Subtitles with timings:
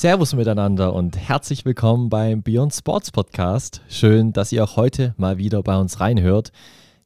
[0.00, 3.82] Servus miteinander und herzlich willkommen beim Beyond Sports Podcast.
[3.90, 6.52] Schön, dass ihr auch heute mal wieder bei uns reinhört.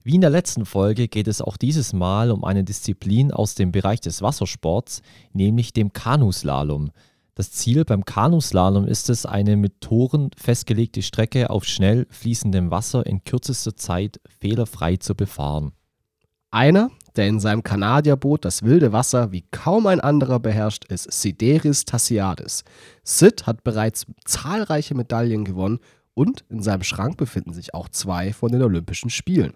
[0.05, 3.73] Wie in der letzten Folge geht es auch dieses Mal um eine Disziplin aus dem
[3.73, 5.03] Bereich des Wassersports,
[5.33, 6.93] nämlich dem Kanuslalom.
[7.35, 13.05] Das Ziel beim Kanuslalom ist es, eine mit Toren festgelegte Strecke auf schnell fließendem Wasser
[13.07, 15.73] in kürzester Zeit fehlerfrei zu befahren.
[16.53, 21.85] Einer, der in seinem Kanadierboot das wilde Wasser wie kaum ein anderer beherrscht, ist Sideris
[21.85, 22.65] Tassiadis.
[23.03, 25.79] Sid hat bereits zahlreiche Medaillen gewonnen
[26.15, 29.55] und in seinem Schrank befinden sich auch zwei von den Olympischen Spielen.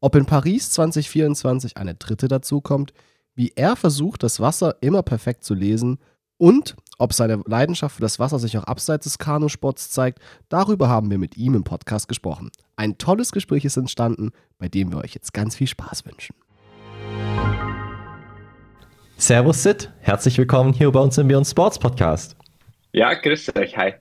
[0.00, 2.92] Ob in Paris 2024 eine dritte dazukommt,
[3.34, 5.98] wie er versucht, das Wasser immer perfekt zu lesen
[6.38, 11.10] und ob seine Leidenschaft für das Wasser sich auch abseits des Kanusports zeigt, darüber haben
[11.10, 12.50] wir mit ihm im Podcast gesprochen.
[12.76, 16.34] Ein tolles Gespräch ist entstanden, bei dem wir euch jetzt ganz viel Spaß wünschen.
[19.16, 22.36] Servus Sid, herzlich willkommen hier bei uns im Beyond Sports Podcast.
[22.92, 23.94] Ja, grüß euch, hi.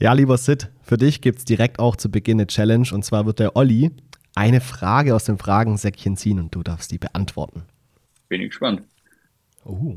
[0.00, 3.26] Ja, lieber Sid, für dich gibt es direkt auch zu Beginn eine Challenge und zwar
[3.26, 3.90] wird der Olli
[4.34, 7.64] eine Frage aus dem Fragensäckchen ziehen und du darfst die beantworten.
[8.28, 8.82] Bin ich gespannt.
[9.64, 9.96] Oh.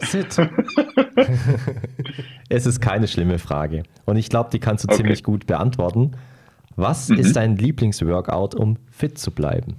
[0.00, 0.36] Sid.
[2.48, 3.82] es ist keine schlimme Frage.
[4.04, 4.96] Und ich glaube, die kannst du okay.
[4.96, 6.12] ziemlich gut beantworten.
[6.76, 7.18] Was mhm.
[7.18, 9.76] ist dein Lieblingsworkout, um fit zu bleiben?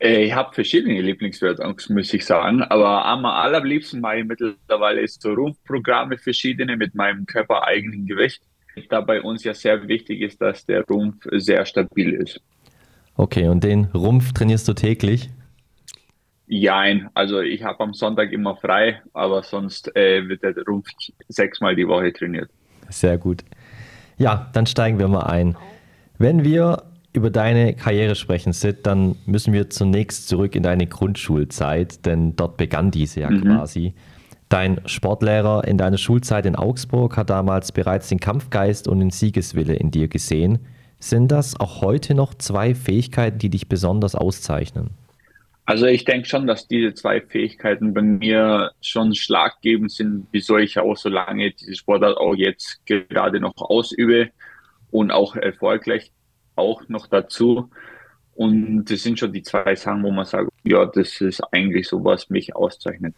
[0.00, 2.62] Äh, ich habe verschiedene Lieblingsworkouts, muss ich sagen.
[2.62, 8.42] Aber am allerliebsten mache ich mittlerweile ist so Rumpfprogramme verschiedene mit meinem körpereigenen Gewicht.
[8.88, 12.40] Da bei uns ja sehr wichtig ist, dass der Rumpf sehr stabil ist.
[13.16, 15.28] Okay, und den Rumpf trainierst du täglich?
[16.46, 20.88] Jein, also ich habe am Sonntag immer frei, aber sonst äh, wird der Rumpf
[21.28, 22.50] sechsmal die Woche trainiert.
[22.88, 23.44] Sehr gut.
[24.16, 25.56] Ja, dann steigen wir mal ein.
[26.18, 32.06] Wenn wir über deine Karriere sprechen, Sid, dann müssen wir zunächst zurück in deine Grundschulzeit,
[32.06, 33.42] denn dort begann diese ja mhm.
[33.42, 33.94] quasi.
[34.48, 39.74] Dein Sportlehrer in deiner Schulzeit in Augsburg hat damals bereits den Kampfgeist und den Siegeswille
[39.74, 40.58] in dir gesehen.
[40.98, 44.90] Sind das auch heute noch zwei Fähigkeiten, die dich besonders auszeichnen?
[45.66, 50.78] Also ich denke schon, dass diese zwei Fähigkeiten bei mir schon schlaggebend sind, wieso ich
[50.80, 54.30] auch so lange diese Sportart auch jetzt gerade noch ausübe
[54.90, 56.10] und auch erfolgreich
[56.60, 57.70] auch noch dazu.
[58.34, 62.04] Und das sind schon die zwei Sachen, wo man sagt, ja, das ist eigentlich so,
[62.04, 63.14] was mich auszeichnet.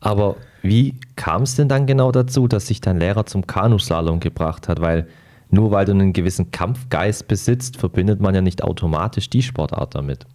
[0.00, 4.68] Aber wie kam es denn dann genau dazu, dass sich dein Lehrer zum Kanuslalom gebracht
[4.68, 4.80] hat?
[4.80, 5.08] Weil
[5.50, 10.26] nur weil du einen gewissen Kampfgeist besitzt, verbindet man ja nicht automatisch die Sportart damit.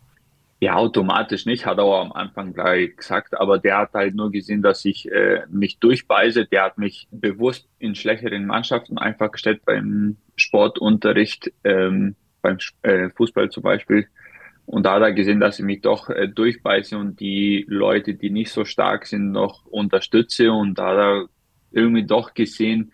[0.59, 4.31] Ja, automatisch nicht, hat er auch am Anfang gleich gesagt, aber der hat halt nur
[4.31, 6.45] gesehen, dass ich äh, mich durchbeiße.
[6.45, 13.49] Der hat mich bewusst in schlechteren Mannschaften einfach gestellt beim Sportunterricht, ähm, beim äh, Fußball
[13.49, 14.07] zum Beispiel.
[14.67, 18.29] Und da hat er gesehen, dass ich mich doch äh, durchbeiße und die Leute, die
[18.29, 20.51] nicht so stark sind, noch unterstütze.
[20.51, 21.25] Und da hat er
[21.71, 22.91] irgendwie doch gesehen,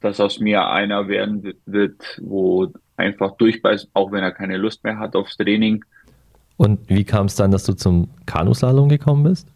[0.00, 4.98] dass aus mir einer werden wird, wo einfach durchbeißt, auch wenn er keine Lust mehr
[4.98, 5.82] hat aufs Training
[6.60, 9.48] und wie kam es dann, dass du zum Kanuslalom gekommen bist?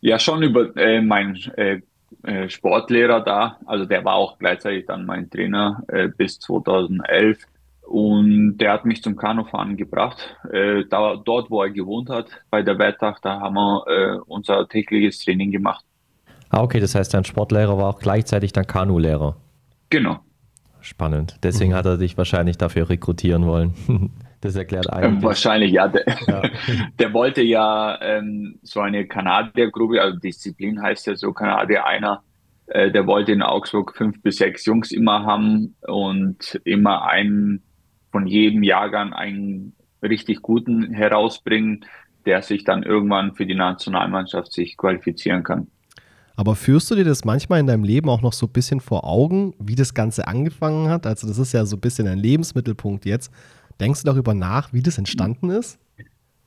[0.00, 1.82] Ja, schon über äh, meinen äh,
[2.22, 3.58] äh, Sportlehrer da.
[3.66, 7.40] Also der war auch gleichzeitig dann mein Trainer äh, bis 2011.
[7.90, 10.36] Und der hat mich zum Kanufahren gebracht.
[10.52, 14.68] Äh, da, dort, wo er gewohnt hat, bei der Wettach, da haben wir äh, unser
[14.68, 15.84] tägliches Training gemacht.
[16.50, 19.34] Ah, okay, das heißt, dein Sportlehrer war auch gleichzeitig dein Kanulehrer.
[19.88, 20.20] Genau.
[20.80, 21.38] Spannend.
[21.42, 21.74] Deswegen mhm.
[21.74, 23.74] hat er dich wahrscheinlich dafür rekrutieren wollen.
[24.42, 25.22] Das erklärt ähm, eigentlich.
[25.22, 25.86] Wahrscheinlich, ja.
[25.86, 26.42] Der, ja.
[26.98, 32.22] der wollte ja ähm, so eine Kanadiergruppe, also Disziplin heißt ja so Kanadier einer,
[32.68, 37.62] äh, der wollte in Augsburg fünf bis sechs Jungs immer haben und immer einen
[38.10, 41.84] von jedem Jahrgang einen richtig guten herausbringen,
[42.26, 45.68] der sich dann irgendwann für die Nationalmannschaft sich qualifizieren kann.
[46.36, 49.04] Aber führst du dir das manchmal in deinem Leben auch noch so ein bisschen vor
[49.04, 51.06] Augen, wie das Ganze angefangen hat?
[51.06, 53.30] Also das ist ja so ein bisschen ein Lebensmittelpunkt jetzt.
[53.78, 55.78] Denkst du darüber nach, wie das entstanden ist?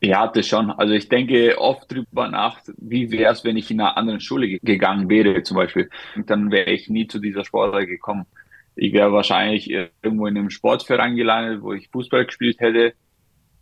[0.01, 0.69] Ja, das schon.
[0.71, 4.59] Also ich denke oft darüber nach, wie wäre es, wenn ich in einer anderen Schule
[4.59, 5.89] gegangen wäre zum Beispiel.
[6.25, 8.25] Dann wäre ich nie zu dieser Sportart gekommen.
[8.75, 12.93] Ich wäre wahrscheinlich irgendwo in einem Sportverein gelandet, wo ich Fußball gespielt hätte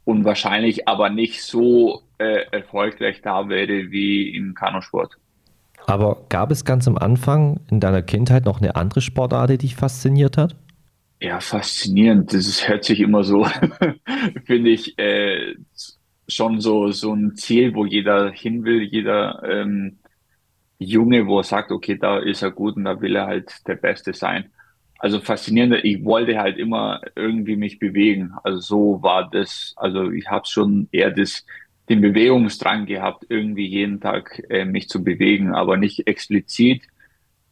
[0.05, 5.17] und wahrscheinlich aber nicht so äh, erfolgreich da wäre wie im Kanusport.
[5.87, 9.75] Aber gab es ganz am Anfang in deiner Kindheit noch eine andere Sportart, die dich
[9.75, 10.55] fasziniert hat?
[11.19, 12.33] Ja, faszinierend.
[12.33, 13.45] Das ist, hört sich immer so,
[14.45, 15.55] finde ich, äh,
[16.27, 19.99] schon so, so ein Ziel, wo jeder hin will, jeder ähm,
[20.79, 23.75] Junge, wo er sagt, okay, da ist er gut und da will er halt der
[23.75, 24.49] Beste sein.
[25.01, 28.33] Also faszinierend, ich wollte halt immer irgendwie mich bewegen.
[28.43, 31.43] Also so war das, also ich habe schon eher das,
[31.89, 36.83] den Bewegungsdrang gehabt, irgendwie jeden Tag äh, mich zu bewegen, aber nicht explizit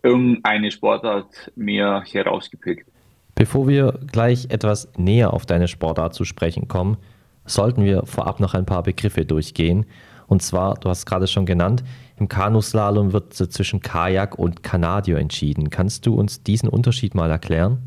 [0.03, 2.87] irgendeine Sportart mir herausgepickt.
[3.33, 6.97] Bevor wir gleich etwas näher auf deine Sportart zu sprechen kommen,
[7.45, 9.87] sollten wir vorab noch ein paar Begriffe durchgehen.
[10.29, 11.83] Und zwar, du hast gerade schon genannt,
[12.17, 15.71] im Kanuslalom wird zwischen Kajak und Kanadio entschieden.
[15.71, 17.79] Kannst du uns diesen Unterschied mal erklären?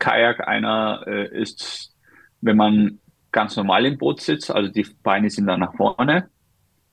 [0.00, 1.94] Kajak einer äh, ist,
[2.40, 2.98] wenn man
[3.30, 6.28] ganz normal im Boot sitzt, also die Beine sind dann nach vorne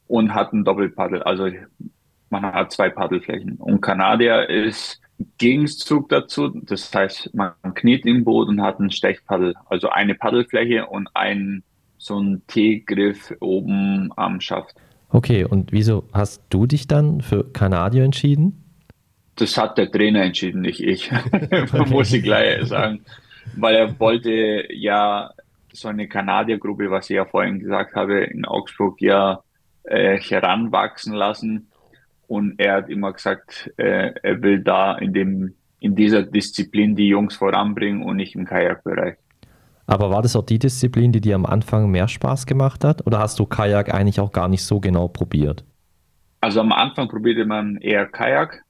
[0.06, 1.50] und hat ein Doppelpaddel, also
[2.30, 3.56] man hat zwei Paddelflächen.
[3.56, 5.02] Und Kanadier ist
[5.40, 10.86] Gegenzug dazu, das heißt, man kniet im Boot und hat ein Stechpaddel, also eine Paddelfläche
[10.86, 11.64] und ein
[11.98, 14.76] so ein T-Griff oben am Schaft.
[15.10, 18.64] Okay, und wieso hast du dich dann für Kanadier entschieden?
[19.36, 21.12] Das hat der Trainer entschieden, nicht ich.
[21.90, 23.02] Muss ich gleich sagen.
[23.56, 25.32] Weil er wollte ja
[25.72, 29.42] so eine Kanadiergruppe, was ich ja vorhin gesagt habe, in Augsburg ja
[29.84, 31.68] äh, heranwachsen lassen.
[32.28, 37.08] Und er hat immer gesagt, äh, er will da in dem in dieser Disziplin die
[37.08, 39.18] Jungs voranbringen und nicht im Kajakbereich.
[39.88, 43.08] Aber war das auch die Disziplin, die dir am Anfang mehr Spaß gemacht hat?
[43.08, 45.64] Oder hast du Kajak eigentlich auch gar nicht so genau probiert?
[46.42, 48.64] Also am Anfang probierte man eher Kajak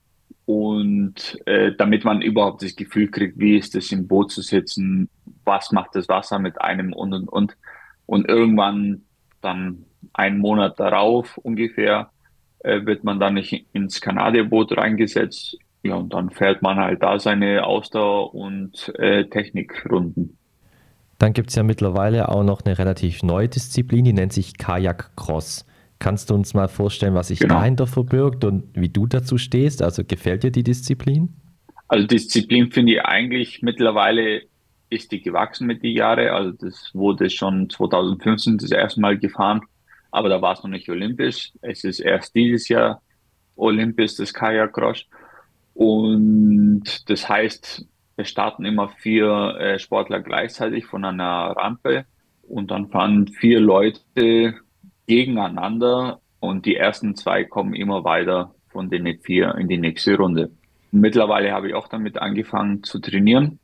[0.46, 5.10] und äh, damit man überhaupt das Gefühl kriegt, wie ist es im Boot zu sitzen,
[5.44, 7.58] was macht das Wasser mit einem und und und.
[8.06, 9.02] Und irgendwann
[9.42, 12.12] dann einen Monat darauf ungefähr
[12.60, 15.58] äh, wird man dann nicht ins Kanadierboot reingesetzt.
[15.84, 20.38] Ja, und dann fährt man halt da seine Ausdauer und äh, Technikrunden.
[21.18, 25.16] Dann gibt es ja mittlerweile auch noch eine relativ neue Disziplin, die nennt sich Kajak
[25.16, 25.66] Cross.
[26.00, 27.56] Kannst du uns mal vorstellen, was sich genau.
[27.56, 29.82] dahinter verbirgt und wie du dazu stehst?
[29.82, 31.34] Also gefällt dir die Disziplin?
[31.88, 34.44] Also Disziplin finde ich eigentlich mittlerweile
[34.90, 36.30] ist die gewachsen mit den Jahren.
[36.30, 39.62] Also das wurde schon 2015 das erste Mal gefahren,
[40.12, 41.52] aber da war es noch nicht olympisch.
[41.62, 43.02] Es ist erst dieses Jahr
[43.56, 45.06] olympisch, das Kajak Cross.
[45.74, 47.86] Und das heißt,
[48.18, 52.06] es starten immer vier äh, Sportler gleichzeitig von einer Rampe
[52.42, 54.56] und dann fahren vier Leute
[55.06, 60.52] gegeneinander und die ersten zwei kommen immer weiter von den vier in die nächste Runde.
[60.92, 63.60] Mittlerweile habe ich auch damit angefangen zu trainieren.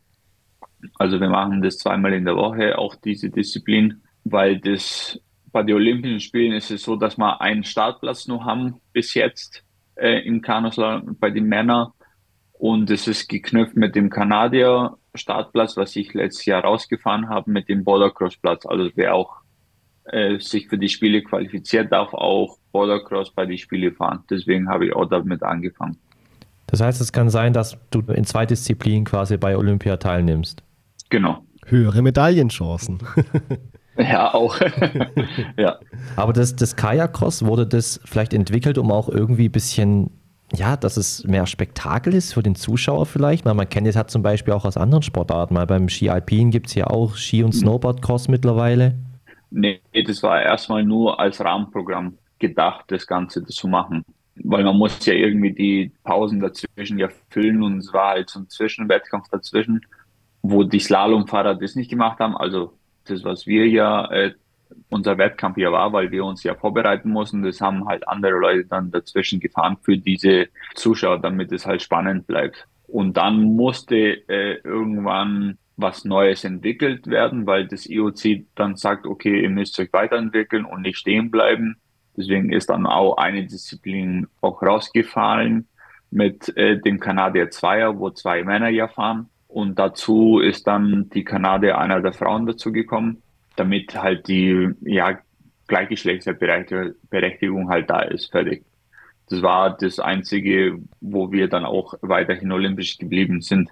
[0.99, 5.19] Also wir machen das zweimal in der Woche, auch diese Disziplin, weil das
[5.51, 9.63] bei den Olympischen Spielen ist es so, dass wir einen Startplatz nur haben bis jetzt
[9.95, 11.91] äh, im Kanuslalom bei den Männern
[12.63, 17.68] und es ist geknüpft mit dem Kanadier Startplatz, was ich letztes Jahr rausgefahren habe, mit
[17.68, 18.65] dem Bordercross-Platz.
[18.65, 19.42] Also wer auch
[20.06, 24.24] äh, sich für die Spiele qualifiziert, darf auch Bordercross bei den Spielen fahren.
[24.30, 25.98] Deswegen habe ich auch damit angefangen.
[26.68, 30.63] Das heißt, es kann sein, dass du in zwei Disziplinen quasi bei Olympia teilnimmst.
[31.09, 31.44] Genau.
[31.66, 33.00] Höhere Medaillenchancen.
[33.95, 34.59] Ja, auch.
[35.56, 35.77] ja.
[36.16, 40.09] Aber das, das Kajak-Cross wurde das vielleicht entwickelt, um auch irgendwie ein bisschen
[40.51, 43.45] ja, dass es mehr Spektakel ist für den Zuschauer vielleicht.
[43.45, 45.54] Man, man kennt es halt zum Beispiel auch aus anderen Sportarten.
[45.54, 47.60] Mal beim Ski Alpin gibt es ja auch Ski- und mhm.
[47.60, 48.95] Snowboard-Cross mittlerweile.
[49.50, 54.04] Nee, das war erstmal nur als Rahmenprogramm gedacht, das Ganze zu machen.
[54.36, 58.40] Weil man muss ja irgendwie die Pausen dazwischen ja füllen und es war halt so
[58.40, 59.86] ein Zwischenwettkampf dazwischen,
[60.42, 62.36] wo die Slalomfahrer das nicht gemacht haben.
[62.36, 62.74] Also
[63.06, 64.33] das, was wir ja äh,
[64.89, 67.44] unser Wettkampf ja war, weil wir uns ja vorbereiten mussten.
[67.44, 72.27] Das haben halt andere Leute dann dazwischen gefahren für diese Zuschauer, damit es halt spannend
[72.27, 72.68] bleibt.
[72.87, 73.95] Und dann musste
[74.30, 79.92] äh, irgendwann was Neues entwickelt werden, weil das IOC dann sagt, okay, ihr müsst euch
[79.92, 81.77] weiterentwickeln und nicht stehen bleiben.
[82.15, 85.68] Deswegen ist dann auch eine Disziplin auch rausgefallen
[86.11, 89.30] mit äh, dem Kanadier Zweier, wo zwei Männer ja fahren.
[89.47, 93.22] Und dazu ist dann die Kanadier einer der Frauen dazu gekommen
[93.56, 95.19] damit halt die ja,
[95.68, 98.66] Gleichgeschlechterberechtigung halt da ist, fertig.
[99.30, 103.69] Das war das Einzige, wo wir dann auch weiterhin olympisch geblieben sind.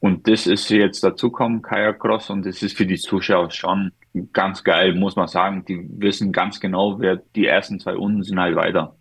[0.00, 3.92] Und das ist jetzt dazukommen, Kajak Cross, und das ist für die Zuschauer schon
[4.32, 5.64] ganz geil, muss man sagen.
[5.66, 8.96] Die wissen ganz genau, wer die ersten zwei Runden sind halt weiter.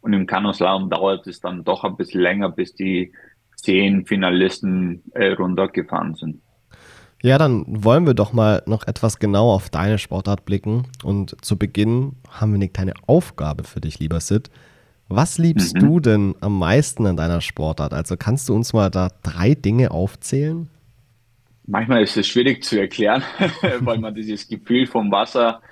[0.00, 3.12] Und im Kanuslalom dauert es dann doch ein bisschen länger, bis die
[3.56, 6.42] zehn Finalisten äh, runtergefahren sind.
[7.24, 10.88] Ja, dann wollen wir doch mal noch etwas genauer auf deine Sportart blicken.
[11.02, 14.50] Und zu Beginn haben wir eine kleine Aufgabe für dich, lieber Sid.
[15.08, 15.80] Was liebst mhm.
[15.80, 17.94] du denn am meisten an deiner Sportart?
[17.94, 20.68] Also kannst du uns mal da drei Dinge aufzählen?
[21.66, 23.22] Manchmal ist es schwierig zu erklären,
[23.80, 25.62] weil man dieses Gefühl vom Wasser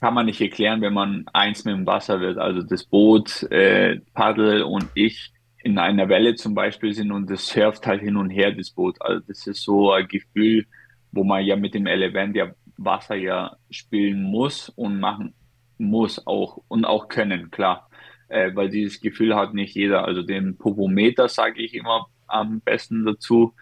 [0.00, 2.38] kann man nicht erklären, wenn man eins mit dem Wasser wird.
[2.38, 5.31] Also das Boot, äh, Paddel und ich
[5.64, 9.00] in einer Welle zum Beispiel sind und das surft halt hin und her, das Boot.
[9.00, 10.66] Also das ist so ein Gefühl,
[11.12, 15.34] wo man ja mit dem Element ja Wasser ja spielen muss und machen
[15.78, 17.88] muss auch und auch können, klar.
[18.28, 20.04] äh, weil dieses Gefühl hat nicht jeder.
[20.04, 23.54] Also den Popometer sage ich immer am besten dazu,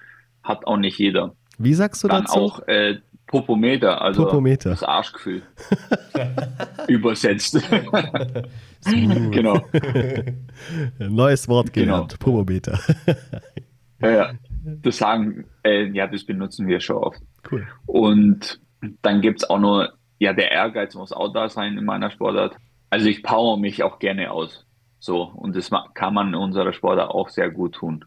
[0.42, 1.34] hat auch nicht jeder.
[1.58, 2.38] Wie sagst du Dann dazu?
[2.38, 3.00] auch äh,
[3.30, 4.70] Popometer, also Popometer.
[4.70, 5.42] das Arschgefühl.
[6.88, 7.56] Übersetzt.
[9.30, 9.60] genau.
[10.98, 11.92] Neues Wort Genau.
[11.92, 12.18] gelernt.
[12.18, 12.80] Popometer.
[14.00, 14.32] Ja, ja.
[14.82, 17.20] Das sagen, äh, ja, das benutzen wir schon oft.
[17.50, 17.66] Cool.
[17.86, 18.60] Und
[19.02, 22.56] dann gibt es auch nur, ja, der Ehrgeiz muss auch da sein in meiner Sportart.
[22.90, 24.66] Also ich power mich auch gerne aus.
[24.98, 28.04] So, und das kann man in unserer Sportart auch sehr gut tun.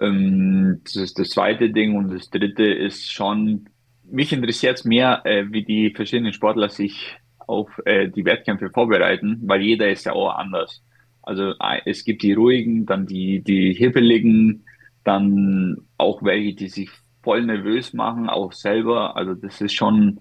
[0.00, 1.96] Ähm, das ist das zweite Ding.
[1.96, 3.67] Und das dritte ist schon,
[4.10, 9.40] mich interessiert es mehr, äh, wie die verschiedenen Sportler sich auf äh, die Wettkämpfe vorbereiten,
[9.42, 10.82] weil jeder ist ja auch anders.
[11.22, 14.64] Also äh, es gibt die ruhigen, dann die, die hibbeligen,
[15.04, 16.90] dann auch welche, die sich
[17.22, 19.16] voll nervös machen, auch selber.
[19.16, 20.20] Also das ist schon,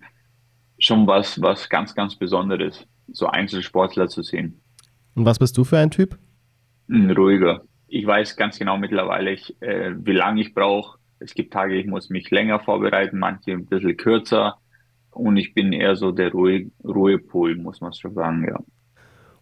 [0.80, 4.62] schon was, was ganz, ganz Besonderes, so Einzelsportler zu sehen.
[5.16, 6.18] Und was bist du für ein Typ?
[6.88, 7.62] Mm, Ruhiger.
[7.88, 10.97] Ich weiß ganz genau mittlerweile, ich, äh, wie lange ich brauche.
[11.20, 14.58] Es gibt Tage, ich muss mich länger vorbereiten, manche ein bisschen kürzer.
[15.12, 18.60] Und ich bin eher so der Ruhe, Ruhepol, muss man schon sagen, ja.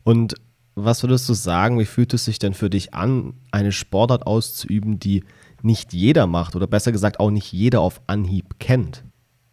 [0.03, 0.35] Und
[0.75, 4.99] was würdest du sagen, wie fühlt es sich denn für dich an, eine Sportart auszuüben,
[4.99, 5.23] die
[5.61, 9.03] nicht jeder macht oder besser gesagt auch nicht jeder auf Anhieb kennt?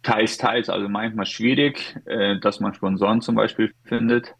[0.03, 4.35] Teils, teils, also manchmal schwierig, äh, dass man Sponsoren zum Beispiel findet,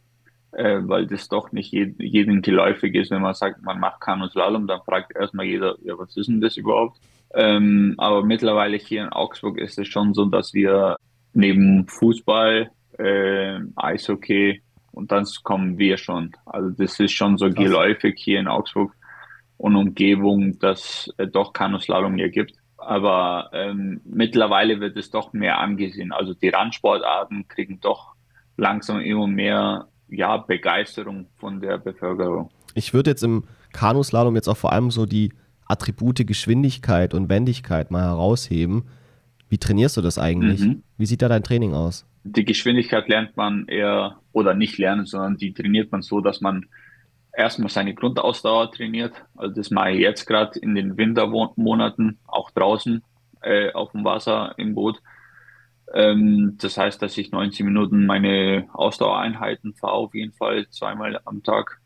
[0.51, 3.11] äh, weil das doch nicht je, jedem geläufig ist.
[3.11, 6.57] Wenn man sagt, man macht Kanuslalom, dann fragt erstmal jeder, ja, was ist denn das
[6.57, 6.99] überhaupt?
[7.33, 10.97] Ähm, aber mittlerweile hier in Augsburg ist es schon so, dass wir
[11.33, 14.61] neben Fußball, äh, Eishockey
[14.91, 16.31] und dann kommen wir schon.
[16.45, 17.55] Also das ist schon so Krass.
[17.55, 18.93] geläufig hier in Augsburg
[19.57, 22.53] und Umgebung, dass es doch Kanuslalom hier gibt.
[22.77, 26.11] Aber ähm, mittlerweile wird es doch mehr angesehen.
[26.11, 28.13] Also die Randsportarten kriegen doch
[28.57, 32.49] langsam immer mehr ja, Begeisterung von der Bevölkerung.
[32.75, 35.33] Ich würde jetzt im Kanuslalom jetzt auch vor allem so die
[35.73, 38.83] Attribute Geschwindigkeit und Wendigkeit mal herausheben.
[39.49, 40.61] Wie trainierst du das eigentlich?
[40.61, 40.83] Mhm.
[40.97, 42.05] Wie sieht da dein Training aus?
[42.23, 46.67] Die Geschwindigkeit lernt man eher, oder nicht lernen, sondern die trainiert man so, dass man
[47.35, 49.13] erstmal seine Grundausdauer trainiert.
[49.35, 53.03] Also das mache ich jetzt gerade in den Wintermonaten, auch draußen
[53.41, 55.01] äh, auf dem Wasser im Boot.
[55.93, 61.43] Ähm, das heißt, dass ich 90 Minuten meine Ausdauereinheiten fahre, auf jeden Fall zweimal am
[61.43, 61.79] Tag.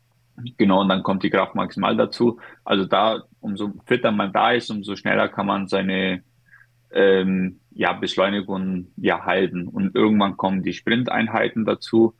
[0.56, 2.38] Genau, und dann kommt die Kraft maximal dazu.
[2.64, 6.22] Also da, umso fitter man da ist, umso schneller kann man seine
[6.92, 9.68] ähm, ja, Beschleunigung ja halten.
[9.68, 12.14] Und irgendwann kommen die Sprinteinheiten dazu,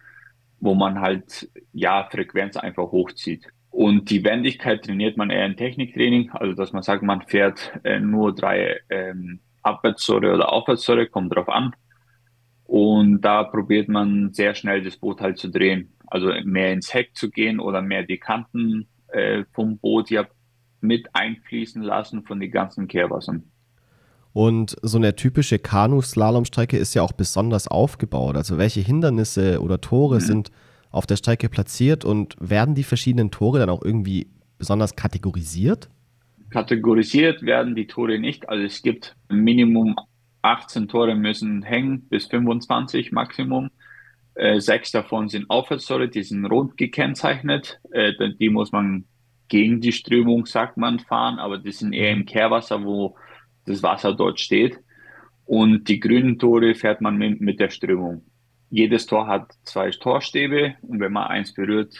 [0.61, 3.47] wo man halt ja Frequenz einfach hochzieht.
[3.71, 8.01] Und die Wendigkeit trainiert man eher im Techniktraining, also dass man sagt, man fährt äh,
[8.01, 11.75] nur drei ähm, Abwärtssäure oder Aufwärtssäure, kommt drauf an.
[12.69, 15.95] Und da probiert man sehr schnell das Boot halt zu drehen.
[16.07, 20.27] Also mehr ins Heck zu gehen oder mehr die Kanten äh, vom Boot ja
[20.83, 23.45] mit einfließen lassen von den ganzen Kehrwassern.
[24.35, 28.37] Und so eine typische Kanu-Slalomstrecke ist ja auch besonders aufgebaut.
[28.37, 30.21] Also welche Hindernisse oder Tore Mhm.
[30.21, 30.51] sind
[30.91, 35.89] auf der Strecke platziert und werden die verschiedenen Tore dann auch irgendwie besonders kategorisiert?
[36.51, 38.47] Kategorisiert werden die Tore nicht.
[38.51, 39.97] Also es gibt Minimum
[40.43, 43.71] 18 Tore müssen hängen bis 25 Maximum.
[44.35, 47.81] Äh, sechs davon sind Aufwärtstore, die sind rot gekennzeichnet.
[47.91, 49.05] Äh, die muss man
[49.49, 53.17] gegen die Strömung, sagt man, fahren, aber die sind eher im Kehrwasser, wo
[53.65, 54.79] das Wasser dort steht.
[55.45, 58.23] Und die grünen Tore fährt man mit, mit der Strömung.
[58.71, 61.95] Jedes Tor hat zwei Torstäbe und wenn man eins berührt,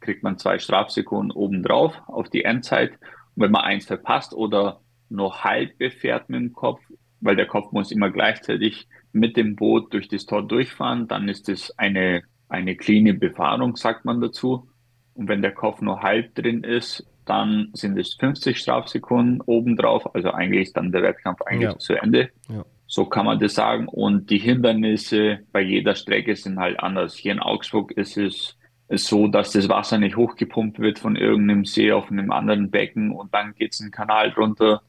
[0.00, 2.92] kriegt man zwei Strafsekunden obendrauf auf die Endzeit.
[2.92, 6.80] Und wenn man eins verpasst oder nur halb befährt mit dem Kopf,
[7.26, 11.48] weil der Kopf muss immer gleichzeitig mit dem Boot durch das Tor durchfahren, dann ist
[11.48, 14.68] es eine, eine cleane Befahrung, sagt man dazu.
[15.14, 20.14] Und wenn der Kopf nur halb drin ist, dann sind es 50 Strafsekunden obendrauf.
[20.14, 21.78] Also eigentlich ist dann der Wettkampf eigentlich Ja.
[21.78, 22.30] zu Ende.
[22.48, 22.64] Ja.
[22.86, 23.88] So kann man das sagen.
[23.88, 27.16] Und die Hindernisse bei jeder Strecke sind halt anders.
[27.16, 28.56] Hier in Augsburg ist es
[28.88, 33.34] so, dass das Wasser nicht hochgepumpt wird von irgendeinem See auf einem anderen Becken und
[33.34, 34.82] dann geht's einen Kanal drunter.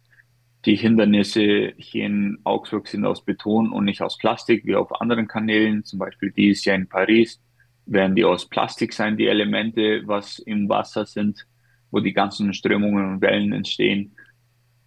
[0.67, 5.25] Die Hindernisse hier in Augsburg sind aus Beton und nicht aus Plastik wie auf anderen
[5.25, 5.85] Kanälen.
[5.85, 7.41] Zum Beispiel die ist ja in Paris,
[7.85, 11.47] werden die aus Plastik sein, die Elemente, was im Wasser sind,
[11.89, 14.11] wo die ganzen Strömungen und Wellen entstehen.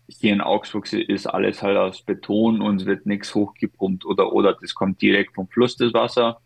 [0.06, 4.58] Hier in Augsburg ist alles halt aus Beton und es wird nichts hochgepumpt oder, oder
[4.60, 6.42] das kommt direkt vom Fluss das Wasser.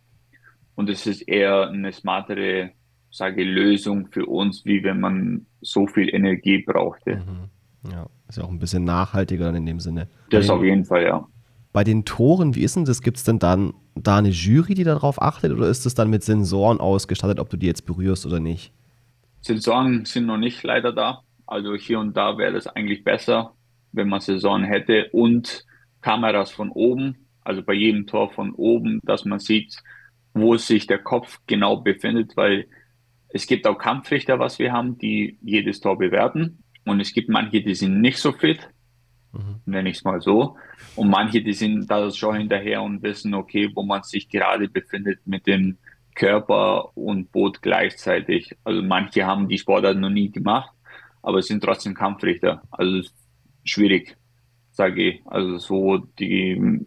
[0.76, 2.70] Und es ist eher eine smartere,
[3.10, 7.16] sage Lösung für uns, wie wenn man so viel Energie brauchte.
[7.16, 7.50] Mhm.
[7.90, 10.08] Ja, ist ja auch ein bisschen nachhaltiger dann in dem Sinne.
[10.30, 11.26] Das bei, auf jeden Fall, ja.
[11.72, 13.02] bei den Toren, wie ist denn das?
[13.02, 16.24] Gibt es denn dann da eine Jury, die darauf achtet oder ist es dann mit
[16.24, 18.72] Sensoren ausgestattet, ob du die jetzt berührst oder nicht?
[19.40, 21.22] Saison sind noch nicht leider da.
[21.46, 23.52] Also hier und da wäre es eigentlich besser,
[23.92, 25.64] wenn man Saison hätte und
[26.00, 29.82] Kameras von oben, also bei jedem Tor von oben, dass man sieht,
[30.32, 32.66] wo sich der Kopf genau befindet, weil
[33.28, 36.63] es gibt auch Kampfrichter, was wir haben, die jedes Tor bewerten.
[36.84, 38.68] Und es gibt manche, die sind nicht so fit,
[39.32, 39.60] mhm.
[39.66, 40.56] nenne ich es mal so.
[40.96, 45.26] Und manche, die sind da schon hinterher und wissen, okay, wo man sich gerade befindet
[45.26, 45.78] mit dem
[46.14, 48.56] Körper und Boot gleichzeitig.
[48.64, 50.70] Also manche haben die Sportart noch nie gemacht,
[51.22, 52.62] aber sind trotzdem Kampfrichter.
[52.70, 53.08] Also
[53.64, 54.16] schwierig,
[54.70, 55.22] sage ich.
[55.26, 56.80] Also so die,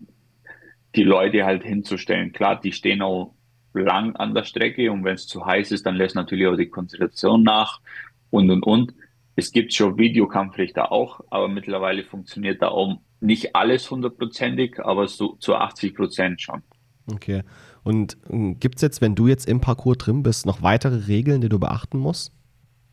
[0.95, 2.31] die Leute halt hinzustellen.
[2.31, 3.33] Klar, die stehen auch
[3.73, 6.69] lang an der Strecke und wenn es zu heiß ist, dann lässt natürlich auch die
[6.69, 7.81] Konzentration nach
[8.29, 8.93] und und und.
[9.37, 15.35] Es gibt schon Videokampfrichter auch, aber mittlerweile funktioniert da auch nicht alles hundertprozentig, aber so
[15.35, 16.63] zu 80 Prozent schon.
[17.11, 17.43] Okay.
[17.83, 21.39] Und ähm, gibt es jetzt, wenn du jetzt im Parcours drin bist, noch weitere Regeln,
[21.41, 22.33] die du beachten musst?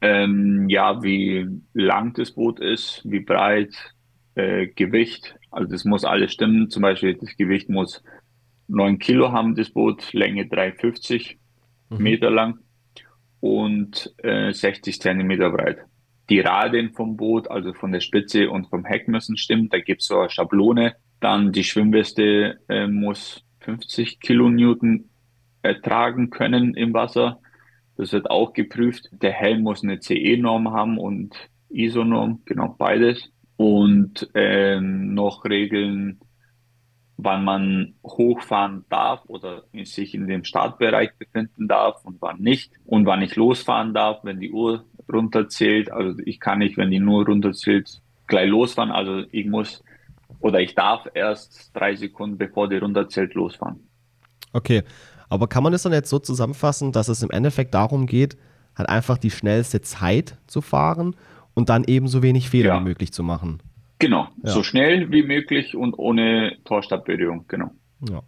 [0.03, 3.75] Ähm, ja, wie lang das Boot ist, wie breit,
[4.35, 5.37] äh, Gewicht.
[5.51, 6.69] Also das muss alles stimmen.
[6.69, 8.03] Zum Beispiel das Gewicht muss
[8.69, 11.37] 9 Kilo haben, das Boot, Länge 3,50
[11.89, 12.03] mhm.
[12.03, 12.59] Meter lang
[13.41, 15.79] und äh, 60 Zentimeter breit.
[16.31, 19.69] Die Raden vom Boot, also von der Spitze und vom Heck müssen stimmen.
[19.69, 20.97] Da gibt es so eine Schablone.
[21.21, 25.11] Dann die Schwimmweste äh, muss 50 Kilonewton
[25.63, 27.41] ertragen können im Wasser.
[27.97, 29.09] Das wird auch geprüft.
[29.13, 31.35] Der Helm muss eine CE-Norm haben und
[31.71, 33.31] ISO-Norm, genau beides.
[33.57, 36.21] Und ähm, noch Regeln
[37.17, 43.07] wann man hochfahren darf oder sich in dem Startbereich befinden darf und wann nicht und
[43.07, 45.91] wann ich losfahren darf, wenn die Uhr runterzählt.
[45.91, 48.91] Also ich kann nicht, wenn die nur runterzählt, gleich losfahren.
[48.91, 49.83] Also ich muss
[50.41, 53.81] oder ich darf erst drei Sekunden bevor die runterzählt losfahren.
[54.53, 54.83] Okay,
[55.29, 58.37] aber kann man das dann jetzt so zusammenfassen, dass es im Endeffekt darum geht,
[58.77, 61.17] halt einfach die schnellste Zeit zu fahren
[61.55, 62.81] und dann ebenso wenig Fehler ja.
[62.81, 63.63] wie möglich zu machen?
[63.99, 64.51] Genau, ja.
[64.51, 67.71] so schnell wie möglich und ohne Torstabberührung, genau.
[68.09, 68.23] Ja.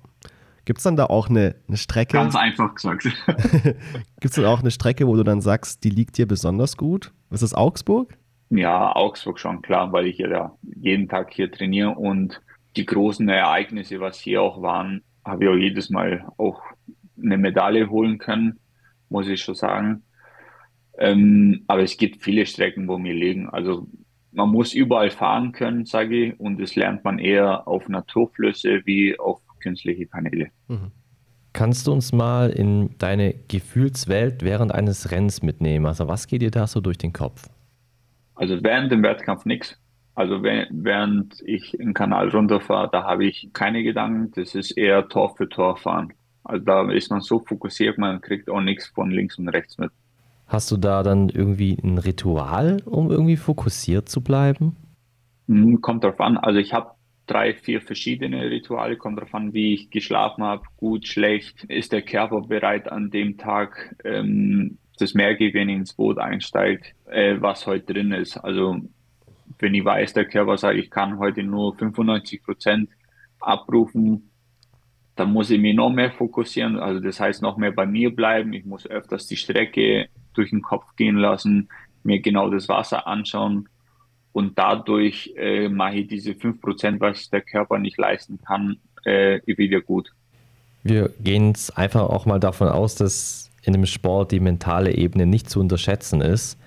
[0.66, 2.14] Gibt es dann da auch eine, eine Strecke?
[2.14, 3.04] Ganz einfach gesagt.
[3.32, 7.12] Gibt es dann auch eine Strecke, wo du dann sagst, die liegt dir besonders gut?
[7.30, 8.18] Ist das Augsburg?
[8.50, 12.42] Ja, Augsburg schon, klar, weil ich ja jeden Tag hier trainiere und
[12.76, 16.60] die großen Ereignisse, was hier auch waren, habe ich auch jedes Mal auch
[17.16, 18.58] eine Medaille holen können,
[19.08, 20.02] muss ich schon sagen.
[20.98, 23.48] Ähm, aber es gibt viele Strecken, wo mir liegen.
[23.48, 23.86] Also
[24.32, 29.16] man muss überall fahren können, sage ich, und das lernt man eher auf Naturflüsse wie
[29.16, 30.50] auf künstliche Kanäle.
[30.68, 30.92] Mhm.
[31.52, 35.86] Kannst du uns mal in deine Gefühlswelt während eines Rennens mitnehmen?
[35.86, 37.48] Also was geht dir da so durch den Kopf?
[38.34, 39.76] Also während dem Wettkampf nichts.
[40.14, 44.32] Also während ich den Kanal runterfahre, da habe ich keine Gedanken.
[44.34, 46.12] Das ist eher Tor für Tor fahren.
[46.44, 49.90] Also da ist man so fokussiert, man kriegt auch nichts von links und rechts mit.
[50.46, 54.76] Hast du da dann irgendwie ein Ritual, um irgendwie fokussiert zu bleiben?
[55.48, 56.36] Hm, kommt drauf an.
[56.36, 56.95] Also ich habe
[57.26, 58.96] drei, vier verschiedene Rituale.
[58.96, 61.64] Kommt drauf an, wie ich geschlafen habe, gut, schlecht.
[61.64, 63.96] Ist der Körper bereit an dem Tag?
[64.04, 68.38] Ähm, das merke ich, wenn ich ins Boot einsteige, äh, was heute drin ist.
[68.38, 68.76] Also
[69.58, 72.90] wenn ich weiß, der Körper sagt, ich kann heute nur 95 Prozent
[73.40, 74.30] abrufen,
[75.16, 76.78] dann muss ich mich noch mehr fokussieren.
[76.78, 78.52] Also das heißt, noch mehr bei mir bleiben.
[78.52, 81.68] Ich muss öfters die Strecke durch den Kopf gehen lassen,
[82.02, 83.68] mir genau das Wasser anschauen
[84.36, 89.80] und dadurch äh, mache ich diese 5%, was der Körper nicht leisten kann, äh, wieder
[89.80, 90.12] gut.
[90.82, 95.24] Wir gehen jetzt einfach auch mal davon aus, dass in dem Sport die mentale Ebene
[95.24, 96.58] nicht zu unterschätzen ist.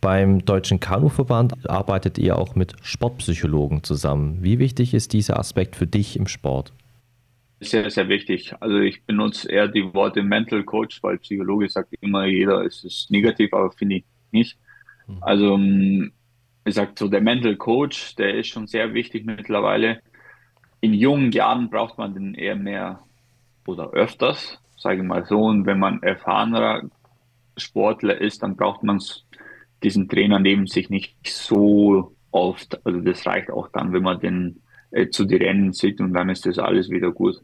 [0.00, 4.38] Beim Deutschen Kanuverband arbeitet ihr auch mit Sportpsychologen zusammen.
[4.40, 6.72] Wie wichtig ist dieser Aspekt für dich im Sport?
[7.60, 8.54] Sehr, sehr wichtig.
[8.60, 13.10] Also ich benutze eher die Worte Mental Coach, weil Psychologe sagt immer jeder, es ist
[13.10, 14.56] negativ, aber finde ich nicht.
[15.06, 15.18] Mhm.
[15.20, 16.12] Also ähm,
[16.68, 20.00] ich sage so, der Mental Coach, der ist schon sehr wichtig mittlerweile.
[20.80, 23.00] In jungen Jahren braucht man den eher mehr
[23.66, 25.42] oder öfters, sage ich mal so.
[25.42, 26.82] Und wenn man erfahrener
[27.56, 29.00] Sportler ist, dann braucht man
[29.82, 32.84] diesen Trainer neben sich nicht so oft.
[32.86, 36.28] Also das reicht auch dann, wenn man den äh, zu den Rennen sieht und dann
[36.28, 37.40] ist das alles wieder gut.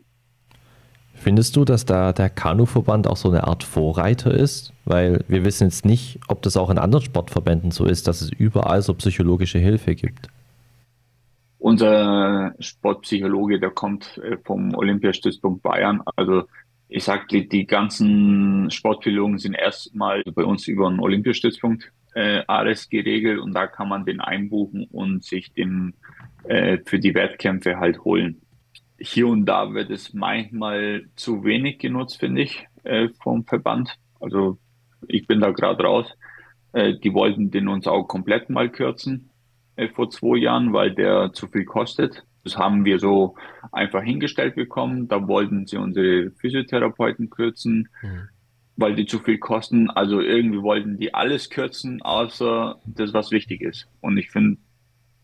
[1.25, 4.75] Findest du, dass da der Kanuverband auch so eine Art Vorreiter ist?
[4.85, 8.31] Weil wir wissen jetzt nicht, ob das auch in anderen Sportverbänden so ist, dass es
[8.31, 10.29] überall so psychologische Hilfe gibt.
[11.59, 16.03] Unser Sportpsychologe, der kommt äh, vom Olympiastützpunkt Bayern.
[16.15, 16.43] Also
[16.91, 22.91] ich sag, die, die ganzen Sportpsychologen sind erstmal bei uns über einen Olympiastützpunkt äh, alles
[22.91, 25.95] geregelt und da kann man den einbuchen und sich den
[26.47, 28.43] äh, für die Wettkämpfe halt holen.
[29.05, 33.99] Hier und da wird es manchmal zu wenig genutzt, finde ich, äh, vom Verband.
[34.19, 34.59] Also
[35.07, 36.07] ich bin da gerade raus.
[36.73, 39.29] Äh, die wollten den uns auch komplett mal kürzen
[39.77, 42.25] äh, vor zwei Jahren, weil der zu viel kostet.
[42.45, 43.35] Das haben wir so
[43.73, 45.07] einfach hingestellt bekommen.
[45.07, 48.29] Da wollten sie unsere Physiotherapeuten kürzen, mhm.
[48.77, 49.90] weil die zu viel kosten.
[49.90, 53.87] Also irgendwie wollten die alles kürzen, außer das, was wichtig ist.
[54.01, 54.57] Und ich finde,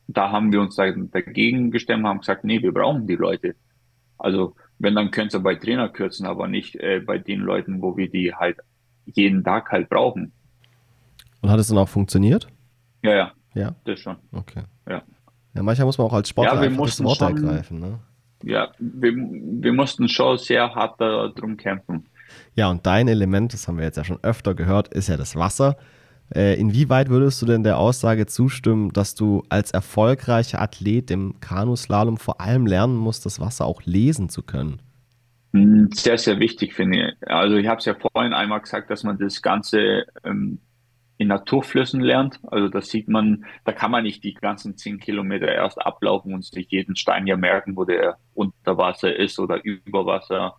[0.07, 3.55] da haben wir uns dagegen gestemmt, haben gesagt, nee, wir brauchen die Leute.
[4.21, 7.97] Also wenn, dann können sie bei Trainer kürzen, aber nicht äh, bei den Leuten, wo
[7.97, 8.59] wir die halt
[9.05, 10.33] jeden Tag halt brauchen.
[11.43, 12.49] Und hat es dann auch funktioniert?
[13.03, 13.33] Ja, ja.
[13.55, 13.75] Ja.
[13.85, 14.17] Das schon.
[14.33, 14.63] Okay.
[14.89, 15.03] Ja.
[15.55, 17.81] Ja, manchmal muss man auch als Sportler ja, wir einfach das Wort schon, ergreifen.
[17.81, 17.99] Ne?
[18.45, 22.09] Ja, wir, wir mussten schon sehr hart darum kämpfen.
[22.55, 25.35] Ja, und dein Element, das haben wir jetzt ja schon öfter gehört, ist ja das
[25.35, 25.77] Wasser.
[26.35, 32.19] Äh, inwieweit würdest du denn der Aussage zustimmen, dass du als erfolgreicher Athlet im Kanuslalom
[32.19, 34.81] vor allem lernen musst, das Wasser auch lesen zu können?
[35.53, 37.29] Hm, sehr, sehr wichtig finde ich.
[37.29, 40.61] Also ich habe es ja vorhin einmal gesagt, dass man das Ganze ähm,
[41.19, 42.38] in Naturflüssen lernt.
[42.45, 46.45] Also da sieht man, da kann man nicht die ganzen zehn Kilometer erst ablaufen und
[46.45, 50.55] sich jeden Stein ja merken, wo der unter Wasser ist oder über Wasser,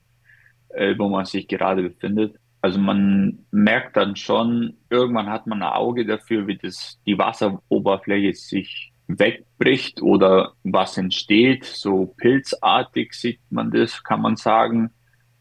[0.70, 2.36] äh, wo man sich gerade befindet.
[2.62, 8.34] Also man merkt dann schon, irgendwann hat man ein Auge dafür, wie das, die Wasseroberfläche
[8.34, 11.66] sich wegbricht oder was entsteht.
[11.66, 14.92] So pilzartig sieht man das, kann man sagen.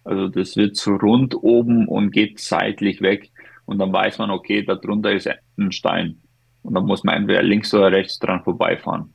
[0.03, 3.31] Also das wird so rund oben und geht seitlich weg.
[3.67, 5.29] Und dann weiß man, okay, da drunter ist
[5.59, 6.21] ein Stein.
[6.63, 9.13] Und dann muss man entweder links oder rechts dran vorbeifahren.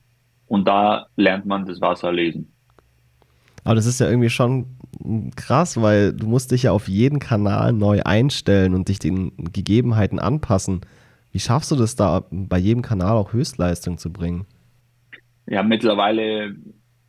[0.47, 2.53] Und da lernt man das Wasser lesen.
[3.63, 4.77] Aber das ist ja irgendwie schon
[5.35, 10.19] krass, weil du musst dich ja auf jeden Kanal neu einstellen und dich den Gegebenheiten
[10.19, 10.81] anpassen.
[11.31, 14.45] Wie schaffst du das da bei jedem Kanal auch Höchstleistung zu bringen?
[15.47, 16.55] Ja, mittlerweile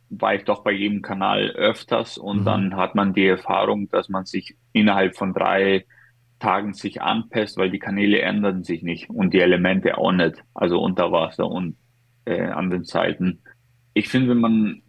[0.09, 2.45] war ich doch bei jedem Kanal öfters und mhm.
[2.45, 5.85] dann hat man die Erfahrung, dass man sich innerhalb von drei
[6.39, 10.79] Tagen sich anpasst, weil die Kanäle ändern sich nicht und die Elemente auch nicht, also
[10.79, 11.77] unter Wasser und
[12.25, 13.39] äh, an den Seiten.
[13.93, 14.81] Ich finde, wenn man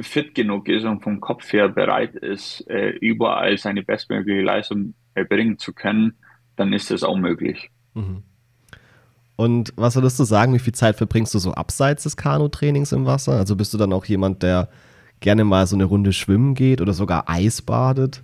[0.00, 5.58] fit genug ist und vom Kopf her bereit ist, äh, überall seine bestmögliche Leistung erbringen
[5.58, 6.14] zu können,
[6.56, 7.70] dann ist das auch möglich.
[7.94, 8.22] Mhm.
[9.36, 13.06] Und was würdest du sagen, wie viel Zeit verbringst du so abseits des Kanutrainings im
[13.06, 13.32] Wasser?
[13.32, 14.68] Also bist du dann auch jemand, der
[15.20, 18.22] gerne mal so eine Runde schwimmen geht oder sogar Eisbadet?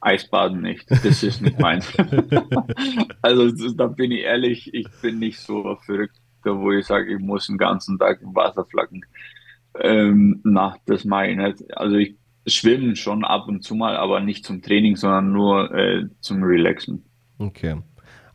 [0.00, 1.90] Eisbaden nicht, das ist nicht meins.
[3.22, 7.46] also da bin ich ehrlich, ich bin nicht so verrückt, wo ich sage, ich muss
[7.46, 9.04] den ganzen Tag im Wasser flaggen.
[9.80, 11.76] Ähm, na, das mache ich nicht.
[11.76, 16.04] Also ich schwimme schon ab und zu mal, aber nicht zum Training, sondern nur äh,
[16.20, 17.04] zum Relaxen.
[17.38, 17.76] Okay.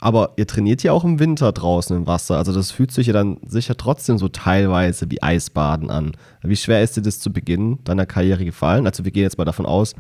[0.02, 2.38] Aber ihr trainiert ja auch im Winter draußen im Wasser.
[2.38, 6.14] Also das fühlt sich ja dann sicher trotzdem so teilweise wie Eisbaden an.
[6.42, 8.86] Wie schwer ist dir das zu Beginn deiner Karriere gefallen?
[8.86, 9.96] Also wir gehen jetzt mal davon aus,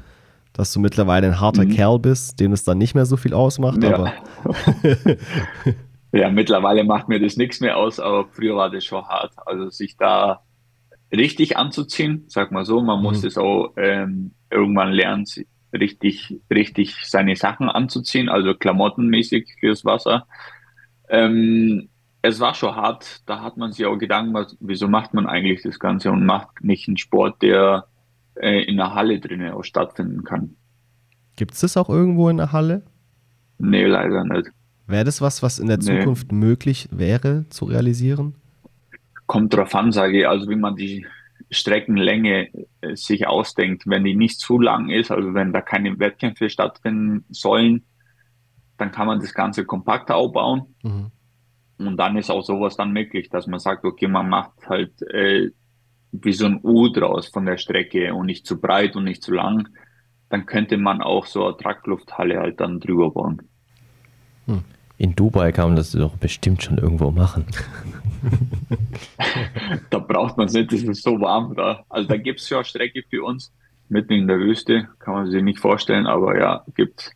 [0.53, 1.71] dass du mittlerweile ein harter mhm.
[1.71, 3.83] Kerl bist, dem es dann nicht mehr so viel ausmacht.
[3.83, 3.93] Ja.
[3.95, 4.13] Aber
[6.13, 9.33] ja, mittlerweile macht mir das nichts mehr aus, aber früher war das schon hart.
[9.45, 10.43] Also sich da
[11.11, 12.81] richtig anzuziehen, sag mal so.
[12.81, 13.03] Man mhm.
[13.03, 15.25] muss das auch ähm, irgendwann lernen,
[15.73, 20.27] richtig, richtig seine Sachen anzuziehen, also klamottenmäßig fürs Wasser.
[21.09, 21.89] Ähm,
[22.21, 23.21] es war schon hart.
[23.25, 26.63] Da hat man sich auch Gedanken gemacht, wieso macht man eigentlich das Ganze und macht
[26.63, 27.85] nicht einen Sport, der
[28.35, 30.55] äh, in der Halle drinnen auch stattfinden kann.
[31.35, 32.83] Gibt es das auch irgendwo in der Halle?
[33.57, 34.49] Nee, leider nicht.
[34.87, 36.37] Wäre das was, was in der Zukunft nee.
[36.37, 38.35] möglich wäre zu realisieren?
[39.29, 41.05] Kommt drauf an, sage ich, also wie man die
[41.51, 42.49] Streckenlänge
[42.81, 43.83] äh, sich ausdenkt.
[43.85, 47.85] Wenn die nicht zu lang ist, also wenn da keine Wettkämpfe stattfinden sollen,
[48.77, 50.75] dann kann man das Ganze kompakter aufbauen.
[50.81, 51.11] Mhm.
[51.77, 55.51] Und dann ist auch sowas dann möglich, dass man sagt, okay, man macht halt äh,
[56.11, 59.31] wie so ein U draus von der Strecke und nicht zu breit und nicht zu
[59.31, 59.69] lang.
[60.29, 63.43] Dann könnte man auch so eine Traglufthalle halt dann drüber bauen.
[64.47, 64.63] Hm.
[64.97, 67.45] In Dubai kann man das doch bestimmt schon irgendwo machen.
[69.89, 71.83] da braucht man es nicht, es ist so warm da.
[71.89, 73.51] Also da gibt es ja Strecke für uns,
[73.89, 77.11] mitten in der Wüste, kann man sich nicht vorstellen, aber ja, gibt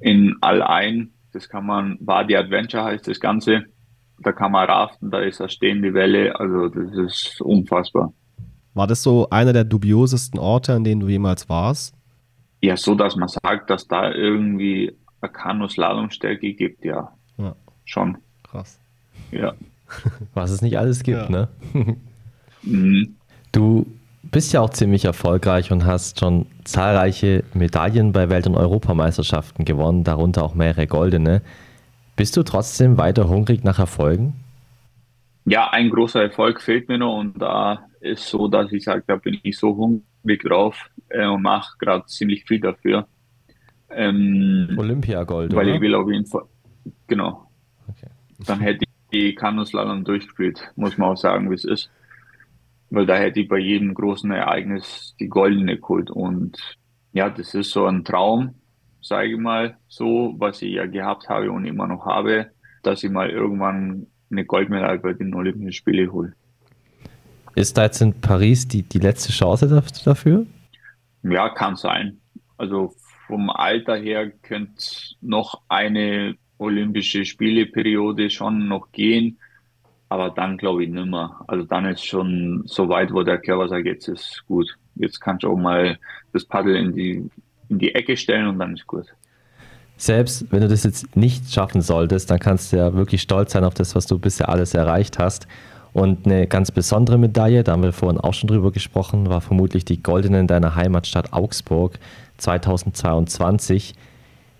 [0.00, 3.64] in Al-Ain, das kann man, Wadi Adventure heißt das Ganze,
[4.18, 8.12] da kann man raften, da ist eine stehende Welle, also das ist unfassbar.
[8.74, 11.94] War das so einer der dubiosesten Orte, an denen du jemals warst?
[12.60, 17.12] Ja, so dass man sagt, dass da irgendwie eine Kanu-Slalomstrecke gibt, ja.
[17.36, 17.54] ja.
[17.84, 18.18] Schon.
[18.42, 18.78] Krass.
[19.30, 19.54] Ja.
[20.34, 21.30] Was es nicht alles gibt, ja.
[21.30, 21.48] ne?
[22.62, 23.16] mhm.
[23.52, 23.86] Du
[24.22, 30.02] bist ja auch ziemlich erfolgreich und hast schon zahlreiche Medaillen bei Welt- und Europameisterschaften gewonnen,
[30.04, 31.42] darunter auch mehrere goldene.
[32.16, 34.34] Bist du trotzdem weiter hungrig nach Erfolgen?
[35.46, 39.16] Ja, ein großer Erfolg fehlt mir noch und da ist so, dass ich sage, da
[39.16, 43.06] bin ich so hungrig drauf äh, und mache gerade ziemlich viel dafür.
[43.90, 45.74] Ähm, Olympiagold, Weil oder?
[45.74, 46.44] ich will auf jeden Fall,
[47.06, 47.50] genau.
[47.88, 48.08] Okay.
[48.46, 51.90] dann hätte ich die Kanuslalom durchgespielt, muss man auch sagen, wie es ist.
[52.90, 56.10] Weil da hätte ich bei jedem großen Ereignis die goldene geholt.
[56.10, 56.76] Und
[57.12, 58.56] ja, das ist so ein Traum,
[59.00, 62.50] sage ich mal, so, was ich ja gehabt habe und immer noch habe,
[62.82, 66.34] dass ich mal irgendwann eine Goldmedaille bei den Olympischen Spielen hole.
[67.54, 70.46] Ist da jetzt in Paris die, die letzte Chance dafür?
[71.22, 72.20] Ja, kann sein.
[72.56, 72.94] Also
[73.26, 74.84] vom Alter her könnte
[75.20, 79.38] noch eine Olympische Spieleperiode schon noch gehen,
[80.08, 81.40] aber dann glaube ich nicht mehr.
[81.46, 84.76] Also dann ist schon so weit, wo der Körper sagt, jetzt ist gut.
[84.96, 85.98] Jetzt kannst du auch mal
[86.32, 87.28] das Paddel in die,
[87.68, 89.06] in die Ecke stellen und dann ist gut.
[89.96, 93.64] Selbst wenn du das jetzt nicht schaffen solltest, dann kannst du ja wirklich stolz sein
[93.64, 95.46] auf das, was du bisher alles erreicht hast.
[95.92, 99.84] Und eine ganz besondere Medaille, da haben wir vorhin auch schon drüber gesprochen, war vermutlich
[99.84, 102.00] die goldene in deiner Heimatstadt Augsburg
[102.38, 103.94] 2022.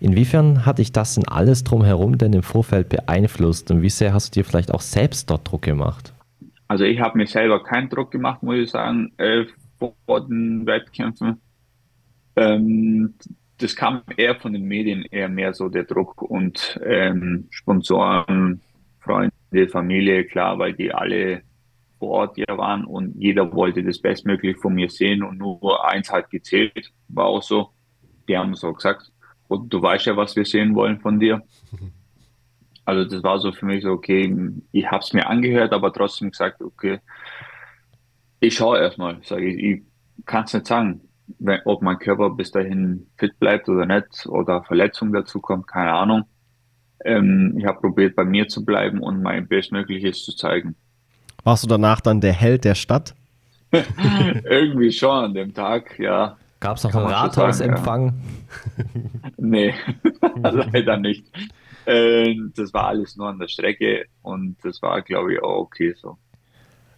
[0.01, 4.35] Inwiefern hat dich das denn alles drumherum denn im Vorfeld beeinflusst und wie sehr hast
[4.35, 6.13] du dir vielleicht auch selbst dort Druck gemacht?
[6.69, 9.45] Also ich habe mir selber keinen Druck gemacht, muss ich sagen, äh,
[9.79, 11.41] vor den Wettkämpfen.
[12.37, 13.15] Ähm,
[13.59, 18.61] das kam eher von den Medien, eher mehr so der Druck und ähm, Sponsoren,
[19.01, 21.43] Freunde, Familie, klar, weil die alle
[21.99, 26.11] vor Ort ja waren und jeder wollte das bestmöglich von mir sehen und nur eins
[26.11, 27.71] hat gezählt, war auch so.
[28.29, 29.13] Die haben es auch gesagt.
[29.55, 31.43] Und du weißt ja, was wir sehen wollen von dir.
[32.87, 34.31] Also das war so für mich so, okay,
[34.71, 37.01] ich habe es mir angehört, aber trotzdem gesagt, okay,
[38.40, 39.83] ich schaue erstmal, ich, ich
[40.27, 41.01] kann es nicht sagen,
[41.38, 45.93] wenn, ob mein Körper bis dahin fit bleibt oder nicht oder Verletzung dazu kommt, keine
[45.93, 46.25] Ahnung.
[47.05, 50.77] Ähm, ich habe probiert, bei mir zu bleiben und mein Bestmögliches zu zeigen.
[51.43, 53.14] Warst du danach dann der Held der Stadt?
[54.45, 56.37] Irgendwie schon an dem Tag, ja.
[56.64, 58.14] Gab es noch einen Rathausempfang?
[58.79, 58.85] Ja.
[59.37, 59.74] nee,
[60.72, 61.27] leider nicht.
[61.85, 65.92] Äh, das war alles nur an der Strecke und das war, glaube ich, auch okay
[65.94, 66.16] so.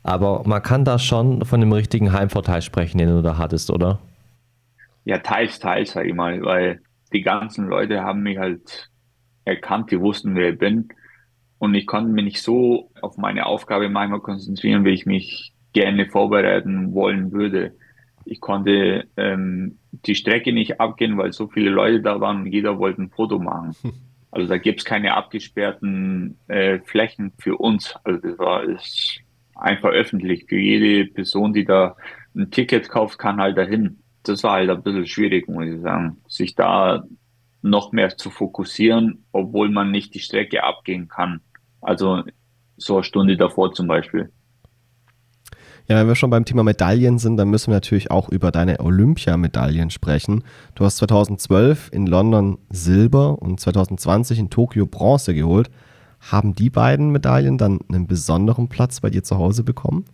[0.05, 3.99] Aber man kann da schon von dem richtigen Heimvorteil sprechen, den du da hattest, oder?
[5.05, 6.81] Ja, teils, teils, sag ich mal, weil
[7.13, 8.89] die ganzen Leute haben mich halt
[9.45, 10.91] erkannt, die wussten, wer ich bin.
[11.59, 16.07] Und ich konnte mich nicht so auf meine Aufgabe manchmal konzentrieren, wie ich mich gerne
[16.07, 17.75] vorbereiten wollen würde.
[18.27, 22.79] Ich konnte ähm, die Strecke nicht abgehen, weil so viele Leute da waren und jeder
[22.79, 23.75] wollte ein Foto machen.
[24.33, 27.95] Also da gibt's keine abgesperrten äh, Flächen für uns.
[28.05, 29.21] Also das war ist
[29.55, 30.45] einfach öffentlich.
[30.47, 31.97] Für jede Person, die da
[32.35, 34.01] ein Ticket kauft, kann halt dahin.
[34.25, 37.05] Das war halt ein bisschen schwierig, muss ich sagen, sich da
[37.63, 41.41] noch mehr zu fokussieren, obwohl man nicht die Strecke abgehen kann.
[41.81, 42.23] Also
[42.77, 44.33] so eine Stunde davor zum Beispiel.
[45.89, 48.81] Ja, wenn wir schon beim Thema Medaillen sind, dann müssen wir natürlich auch über deine
[48.81, 50.43] Olympiamedaillen sprechen.
[50.75, 55.71] Du hast 2012 in London Silber und 2020 in Tokio Bronze geholt.
[56.21, 60.07] Haben die beiden Medaillen dann einen besonderen Platz bei dir zu Hause bekommen?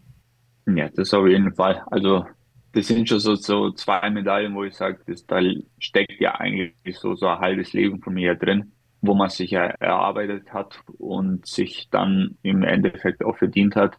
[0.67, 1.83] Ja, das auf jeden Fall.
[1.91, 2.27] Also
[2.73, 5.41] das sind schon so, so zwei Medaillen, wo ich sage, da
[5.79, 9.65] steckt ja eigentlich so, so ein halbes Leben von mir drin, wo man sich ja
[9.65, 13.97] erarbeitet hat und sich dann im Endeffekt auch verdient hat.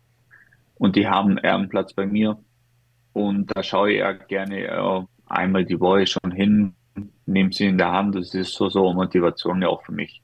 [0.83, 2.37] Und die haben Ehrenplatz bei mir.
[3.13, 6.73] Und da schaue ich ja gerne äh, einmal die Woche schon hin,
[7.25, 8.15] nehme sie in der Hand.
[8.15, 10.21] Das ist so, so Motivation ja auch für mich.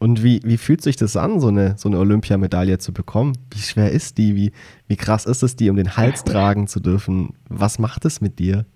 [0.00, 3.38] Und wie, wie fühlt sich das an, so eine, so eine Olympiamedaille zu bekommen?
[3.52, 4.34] Wie schwer ist die?
[4.34, 4.50] Wie,
[4.88, 7.34] wie krass ist es, die um den Hals tragen zu dürfen?
[7.48, 8.66] Was macht es mit dir?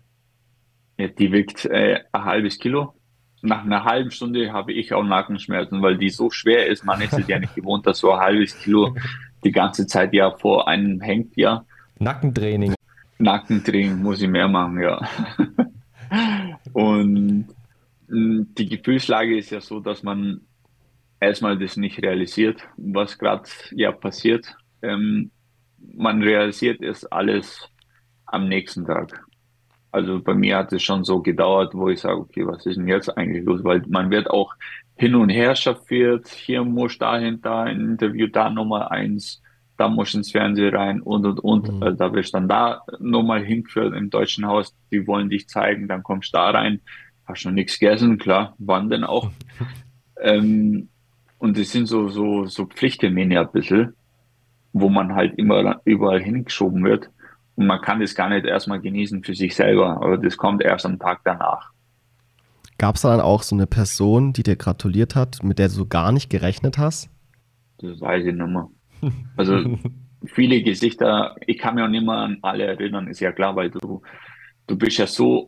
[0.97, 2.95] Ja, die wiegt äh, ein halbes Kilo.
[3.43, 6.85] Nach einer halben Stunde habe ich auch Nackenschmerzen, weil die so schwer ist.
[6.85, 8.95] Man ist es ja nicht gewohnt, dass so ein halbes Kilo
[9.45, 11.65] die ganze Zeit ja vor einem hängt, ja.
[11.99, 12.75] Nackentraining.
[13.19, 15.01] Nackentraining muss ich mehr machen, ja.
[16.73, 17.47] Und
[18.09, 20.41] mm, die Gefühlslage ist ja so, dass man
[21.21, 24.57] erstmal das nicht realisiert, was gerade ja passiert.
[24.83, 25.31] Ähm,
[25.95, 27.69] man realisiert es alles
[28.27, 29.25] am nächsten Tag.
[29.91, 32.89] Also bei mir hat es schon so gedauert, wo ich sage, okay, was ist denn
[32.89, 33.65] jetzt eigentlich los?
[33.65, 34.55] Weil man wird auch
[34.99, 36.29] hin und her chauffiert.
[36.29, 39.41] Hier muss dahin, da ein Interview, da Nummer eins,
[39.77, 41.73] da muss ins Fernsehen rein und und und.
[41.73, 41.83] Mhm.
[41.83, 44.75] Also da wirst dann da nochmal hingeführt im deutschen Haus.
[44.91, 46.81] Die wollen dich zeigen, dann kommst du da rein.
[47.27, 49.31] Hast schon nichts gegessen, klar, wann denn auch.
[50.21, 50.89] ähm,
[51.39, 53.95] und das sind so, so, so Pflichttermine ein bisschen,
[54.73, 57.09] wo man halt immer überall hingeschoben wird.
[57.55, 60.87] Und man kann das gar nicht erstmal genießen für sich selber, aber das kommt erst
[60.87, 61.71] am Tag danach.
[62.79, 65.87] Gab es dann auch so eine Person, die dir gratuliert hat, mit der du so
[65.87, 67.11] gar nicht gerechnet hast?
[67.79, 68.69] Das weiß ich nicht mehr.
[69.37, 69.79] Also
[70.25, 73.71] viele Gesichter, ich kann mich auch nicht mehr an alle erinnern, ist ja klar, weil
[73.71, 74.03] du,
[74.67, 75.47] du bist ja so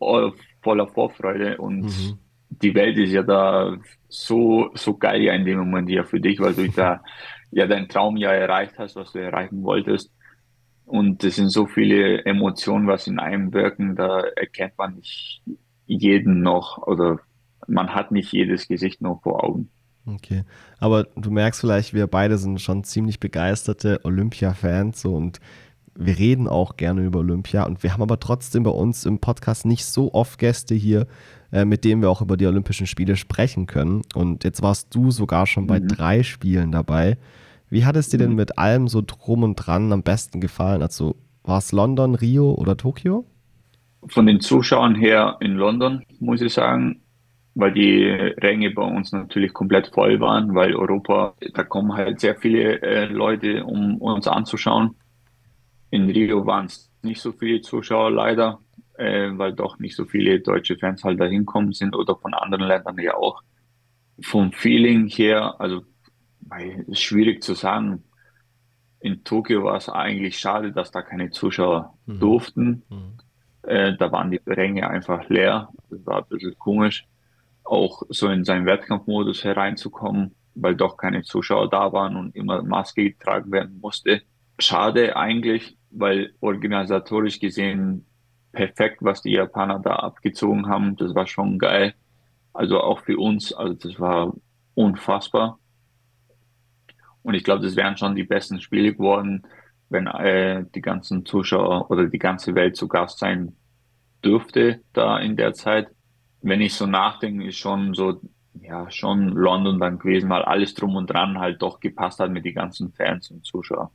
[0.61, 2.19] voller Vorfreude und mhm
[2.51, 3.77] die Welt ist ja da
[4.09, 7.03] so, so geil ja in dem Moment ja für dich, weil du da
[7.51, 10.13] ja deinen Traum ja erreicht hast, was du erreichen wolltest.
[10.85, 15.43] Und es sind so viele Emotionen, was in einem wirken, da erkennt man nicht
[15.97, 17.19] jeden noch oder
[17.67, 19.69] man hat nicht jedes Gesicht noch vor Augen.
[20.07, 20.45] Okay,
[20.79, 25.41] aber du merkst vielleicht, wir beide sind schon ziemlich begeisterte Olympia-Fans so, und
[25.95, 29.67] wir reden auch gerne über Olympia und wir haben aber trotzdem bei uns im Podcast
[29.67, 31.07] nicht so oft Gäste hier,
[31.53, 34.03] äh, mit denen wir auch über die Olympischen Spiele sprechen können.
[34.15, 35.89] Und jetzt warst du sogar schon bei mhm.
[35.89, 37.19] drei Spielen dabei.
[37.69, 38.37] Wie hat es dir denn mhm.
[38.37, 40.83] mit allem so drum und dran am besten gefallen?
[40.83, 43.27] Also war es London, Rio oder Tokio?
[44.07, 47.03] Von den Zuschauern her in London, muss ich sagen,
[47.55, 52.37] weil die Ränge bei uns natürlich komplett voll waren, weil Europa, da kommen halt sehr
[52.37, 54.97] viele äh, Leute, um uns anzuschauen.
[55.91, 58.61] In Rio waren es nicht so viele Zuschauer leider,
[58.95, 62.67] äh, weil doch nicht so viele deutsche Fans halt da hinkommen sind oder von anderen
[62.67, 63.43] Ländern ja auch.
[64.23, 65.83] Vom Feeling her, also
[66.87, 68.05] ist schwierig zu sagen.
[69.01, 72.21] In Tokio war es eigentlich schade, dass da keine Zuschauer mhm.
[72.21, 72.83] durften.
[72.91, 73.19] Mhm.
[73.63, 75.69] Äh, da waren die Ränge einfach leer.
[75.91, 77.07] Das war ein bisschen komisch,
[77.65, 83.05] auch so in seinen Wettkampfmodus hereinzukommen, weil doch keine Zuschauer da waren und immer Maske
[83.05, 84.23] getragen werden musste.
[84.59, 88.07] Schade eigentlich, weil organisatorisch gesehen
[88.53, 90.97] perfekt, was die Japaner da abgezogen haben.
[90.97, 91.95] Das war schon geil.
[92.53, 94.35] Also auch für uns, also das war
[94.75, 95.59] unfassbar.
[97.23, 99.43] Und ich glaube, das wären schon die besten Spiele geworden,
[99.91, 103.57] wenn äh, die ganzen Zuschauer oder die ganze Welt zu Gast sein
[104.25, 105.89] dürfte da in der Zeit.
[106.43, 108.21] Wenn ich so nachdenke, ist schon so,
[108.61, 112.45] ja, schon London dann gewesen, weil alles drum und dran halt doch gepasst hat mit
[112.45, 113.91] den ganzen Fans und Zuschauern.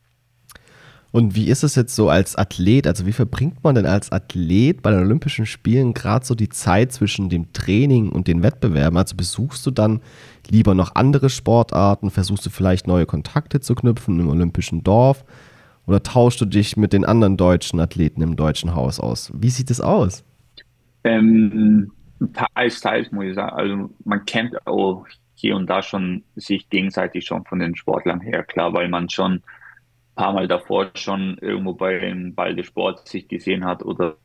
[1.12, 2.88] Und wie ist es jetzt so als Athlet?
[2.88, 6.92] Also wie verbringt man denn als Athlet bei den Olympischen Spielen gerade so die Zeit
[6.92, 8.98] zwischen dem Training und den Wettbewerben?
[8.98, 10.02] Also besuchst du dann
[10.50, 12.12] lieber noch andere Sportarten?
[12.12, 15.24] Versuchst du vielleicht neue Kontakte zu knüpfen im olympischen Dorf?
[15.88, 19.32] Oder tauschst du dich mit den anderen deutschen Athleten im deutschen Haus aus?
[19.36, 20.24] Wie sieht es aus?
[21.04, 21.92] Ähm,
[22.34, 23.56] teils, teils muss ich sagen.
[23.56, 28.44] Also man kennt auch hier und da schon sich gegenseitig schon von den Sportlern her,
[28.44, 29.44] klar, weil man schon
[30.16, 34.16] paar Mal davor schon irgendwo beim Ball des Sports sich gesehen hat oder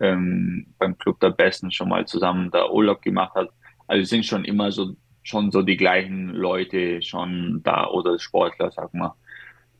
[0.00, 3.48] ähm, beim Club der Besten schon mal zusammen da Urlaub gemacht hat.
[3.88, 8.94] Also sind schon immer so schon so die gleichen Leute schon da oder Sportler, sag
[8.94, 9.14] mal.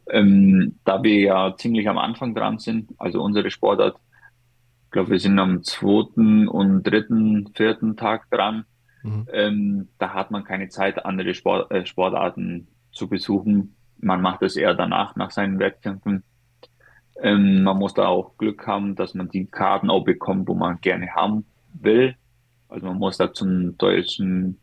[0.08, 3.96] Ähm, da wir ja ziemlich am Anfang dran sind, also unsere Sportart,
[4.86, 8.64] ich glaube, wir sind am zweiten und dritten, vierten Tag dran.
[9.02, 9.28] Mhm.
[9.32, 14.56] Ähm, da hat man keine Zeit, andere Sport, äh, Sportarten zu besuchen man macht es
[14.56, 16.24] eher danach, nach seinen Wettkämpfen.
[17.22, 20.80] Ähm, man muss da auch Glück haben, dass man die Karten auch bekommt, wo man
[20.80, 22.16] gerne haben will.
[22.68, 24.60] Also man muss da zum deutschen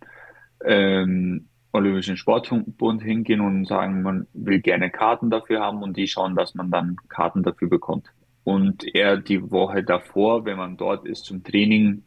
[0.65, 1.47] ähm,
[1.77, 6.55] Olympischen Sportbund hingehen und sagen, man will gerne Karten dafür haben und die schauen, dass
[6.55, 8.07] man dann Karten dafür bekommt.
[8.43, 12.03] Und eher die Woche davor, wenn man dort ist zum Training,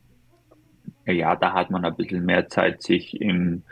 [1.07, 3.63] ja, da hat man ein bisschen mehr Zeit, sich im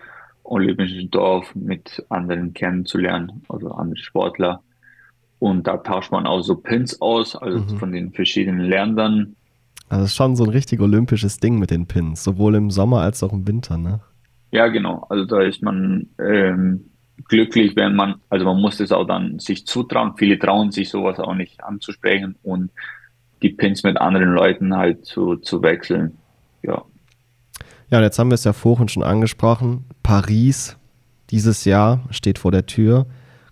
[0.44, 4.62] olympischen Dorf mit anderen kennenzulernen, also andere Sportler.
[5.38, 7.78] Und da tauscht man auch so Pins aus, also mhm.
[7.78, 9.36] von den verschiedenen Ländern.
[9.88, 13.00] Also es ist schon so ein richtig olympisches Ding mit den Pins, sowohl im Sommer
[13.00, 14.00] als auch im Winter, ne?
[14.50, 15.06] Ja, genau.
[15.08, 16.90] Also da ist man ähm,
[17.28, 20.14] glücklich, wenn man, also man muss es auch dann sich zutrauen.
[20.16, 22.70] Viele trauen sich sowas auch nicht anzusprechen und
[23.42, 26.16] die Pins mit anderen Leuten halt zu, zu wechseln.
[26.62, 26.82] Ja.
[27.90, 29.84] Ja, und jetzt haben wir es ja vorhin schon angesprochen.
[30.02, 30.76] Paris
[31.30, 33.06] dieses Jahr steht vor der Tür.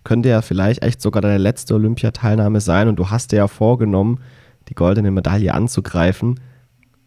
[0.05, 4.21] Könnte ja vielleicht echt sogar deine letzte Olympiateilnahme sein und du hast dir ja vorgenommen,
[4.69, 6.41] die goldene Medaille anzugreifen.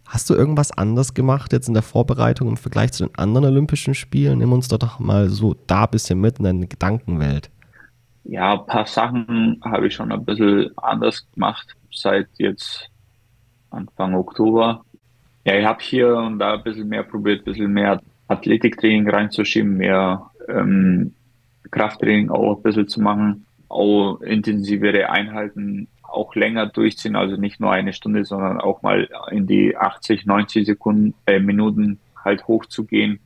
[0.09, 3.93] Hast du irgendwas anders gemacht jetzt in der Vorbereitung im Vergleich zu den anderen Olympischen
[3.93, 4.39] Spielen?
[4.39, 7.51] Nimm uns doch mal so da ein bisschen mit in deine Gedankenwelt.
[8.23, 12.89] Ja, ein paar Sachen habe ich schon ein bisschen anders gemacht seit jetzt
[13.69, 14.83] Anfang Oktober.
[15.45, 19.77] Ja, ich habe hier und da ein bisschen mehr probiert, ein bisschen mehr Athletiktraining reinzuschieben,
[19.77, 21.13] mehr ähm,
[21.69, 27.71] Krafttraining auch ein bisschen zu machen, auch intensivere Einheiten auch länger durchziehen, also nicht nur
[27.71, 33.19] eine Stunde, sondern auch mal in die 80, 90 Sekunden, äh, Minuten halt hochzugehen.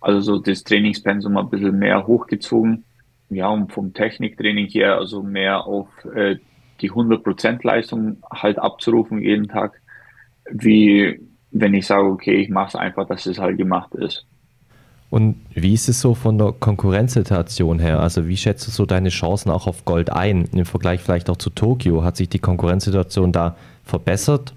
[0.00, 2.84] Also so das Trainingspensum ein bisschen mehr hochgezogen.
[3.28, 6.36] Ja, und vom Techniktraining her also mehr auf äh,
[6.80, 9.80] die 100% Leistung halt abzurufen jeden Tag,
[10.50, 11.20] wie
[11.52, 14.26] wenn ich sage, okay, ich mache es einfach, dass es halt gemacht ist.
[15.10, 17.98] Und wie ist es so von der Konkurrenzsituation her?
[17.98, 20.48] Also wie schätzt du so deine Chancen auch auf Gold ein?
[20.52, 22.04] Im Vergleich vielleicht auch zu Tokio.
[22.04, 24.54] Hat sich die Konkurrenzsituation da verbessert?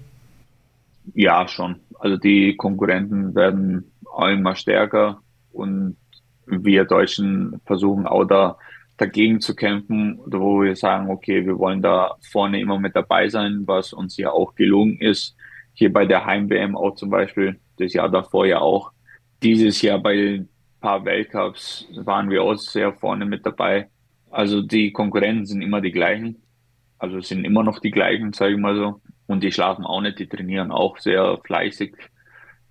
[1.12, 1.76] Ja, schon.
[1.98, 5.20] Also die Konkurrenten werden auch immer stärker
[5.52, 5.96] und
[6.46, 8.56] wir Deutschen versuchen auch da
[8.96, 13.64] dagegen zu kämpfen, wo wir sagen, okay, wir wollen da vorne immer mit dabei sein,
[13.66, 15.34] was uns ja auch gelungen ist.
[15.72, 18.92] Hier bei der Heim-WM auch zum Beispiel, das Jahr davor ja auch.
[19.44, 20.48] Dieses Jahr bei ein
[20.80, 23.90] paar Weltcups waren wir auch sehr vorne mit dabei.
[24.30, 26.42] Also die Konkurrenten sind immer die gleichen.
[26.98, 29.02] Also sind immer noch die gleichen, sage ich mal so.
[29.26, 31.94] Und die schlafen auch nicht, die trainieren auch sehr fleißig.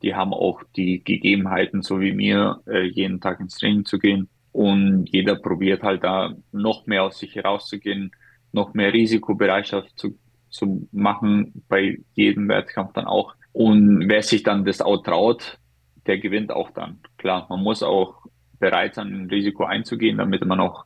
[0.01, 4.27] Die haben auch die Gegebenheiten, so wie mir, äh, jeden Tag ins Training zu gehen.
[4.51, 8.11] Und jeder probiert halt da noch mehr aus sich herauszugehen,
[8.51, 10.17] noch mehr Risikobereitschaft zu,
[10.49, 13.35] zu machen bei jedem Wettkampf dann auch.
[13.51, 15.59] Und wer sich dann das auch traut,
[16.07, 16.99] der gewinnt auch dann.
[17.17, 18.15] Klar, man muss auch
[18.59, 20.85] bereit sein, ein Risiko einzugehen, damit man auch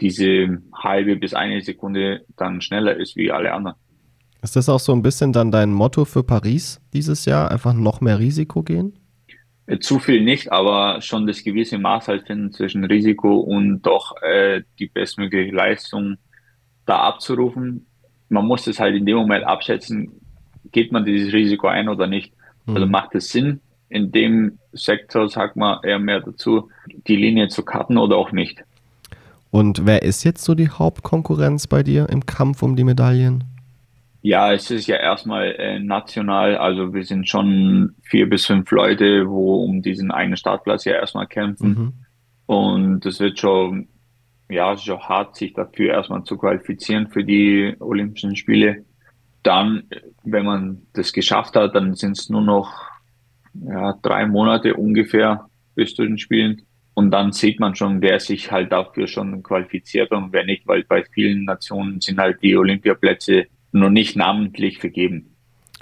[0.00, 3.76] diese halbe bis eine Sekunde dann schneller ist wie alle anderen.
[4.40, 7.50] Ist das auch so ein bisschen dann dein Motto für Paris dieses Jahr?
[7.50, 8.96] Einfach noch mehr Risiko gehen?
[9.66, 14.14] Äh, zu viel nicht, aber schon das gewisse Maß halt finden zwischen Risiko und doch
[14.22, 16.16] äh, die bestmögliche Leistung
[16.86, 17.86] da abzurufen.
[18.28, 20.20] Man muss es halt in dem Moment abschätzen,
[20.70, 22.32] geht man dieses Risiko ein oder nicht.
[22.66, 22.76] Mhm.
[22.76, 26.70] Also macht es Sinn, in dem Sektor, sagt man eher mehr dazu,
[27.06, 28.62] die Linie zu cutten oder auch nicht.
[29.50, 33.44] Und wer ist jetzt so die Hauptkonkurrenz bei dir im Kampf um die Medaillen?
[34.20, 39.28] Ja, es ist ja erstmal äh, national, also wir sind schon vier bis fünf Leute,
[39.28, 41.68] wo um diesen einen Startplatz ja erstmal kämpfen.
[41.68, 41.92] Mhm.
[42.46, 43.88] Und es wird schon,
[44.50, 48.84] ja, schon hart, sich dafür erstmal zu qualifizieren für die Olympischen Spiele.
[49.44, 49.84] Dann,
[50.24, 52.87] wenn man das geschafft hat, dann sind es nur noch
[53.66, 56.62] ja, drei Monate ungefähr bis zu den Spielen.
[56.94, 60.82] Und dann sieht man schon, wer sich halt dafür schon qualifiziert und wer nicht, weil
[60.84, 65.36] bei vielen Nationen sind halt die Olympiaplätze noch nicht namentlich vergeben.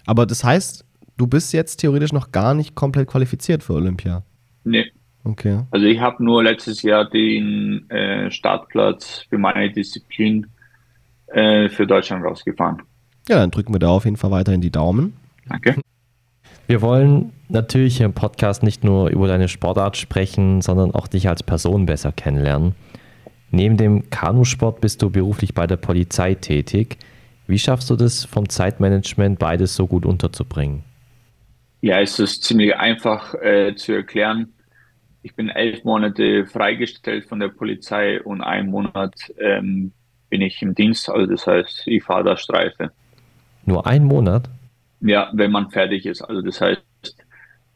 [0.05, 0.85] Aber das heißt,
[1.17, 4.25] du bist jetzt theoretisch noch gar nicht komplett qualifiziert für Olympia?
[4.65, 4.93] Nee.
[5.25, 5.63] Okay.
[5.71, 10.47] Also ich habe nur letztes Jahr den äh, Startplatz für meine Disziplin
[11.29, 12.83] äh, für Deutschland rausgefahren.
[13.29, 15.15] Ja, dann drücken wir da auf jeden Fall weiterhin die Daumen.
[15.49, 15.81] Danke.
[16.67, 21.29] Wir wollen natürlich hier im Podcast nicht nur über deine Sportart sprechen, sondern auch dich
[21.29, 22.75] als Person besser kennenlernen.
[23.53, 26.99] Neben dem Kanusport bist du beruflich bei der Polizei tätig.
[27.47, 30.83] Wie schaffst du das vom Zeitmanagement beides so gut unterzubringen?
[31.83, 34.53] Ja, es ist ziemlich einfach äh, zu erklären.
[35.23, 39.93] Ich bin elf Monate freigestellt von der Polizei und einen Monat ähm,
[40.31, 41.09] bin ich im Dienst.
[41.09, 42.91] Also das heißt, ich fahre da Streife.
[43.65, 44.49] Nur einen Monat?
[45.01, 46.23] Ja, wenn man fertig ist.
[46.23, 46.83] Also das heißt,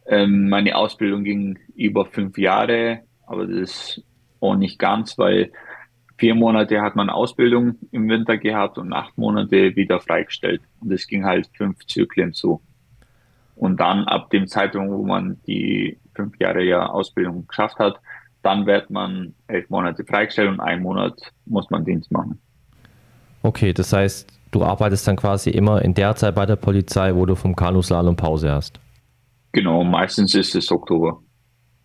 [0.07, 4.05] ähm, meine Ausbildung ging über fünf Jahre, aber das ist
[4.41, 5.53] auch nicht ganz, weil
[6.17, 10.61] vier Monate hat man Ausbildung im Winter gehabt und acht Monate wieder freigestellt.
[10.81, 12.61] Und das ging halt fünf Zyklen zu.
[13.57, 18.01] Und dann ab dem Zeitpunkt, wo man die fünf Jahre ja Ausbildung geschafft hat,
[18.43, 21.15] dann wird man elf Monate freigestellt und einen Monat
[21.47, 22.41] muss man Dienst machen.
[23.43, 27.27] Okay, das heißt, du arbeitest dann quasi immer in der Zeit bei der Polizei, wo
[27.27, 28.81] du vom Kanuslalom Pause hast.
[29.53, 31.23] Genau, meistens ist es Oktober.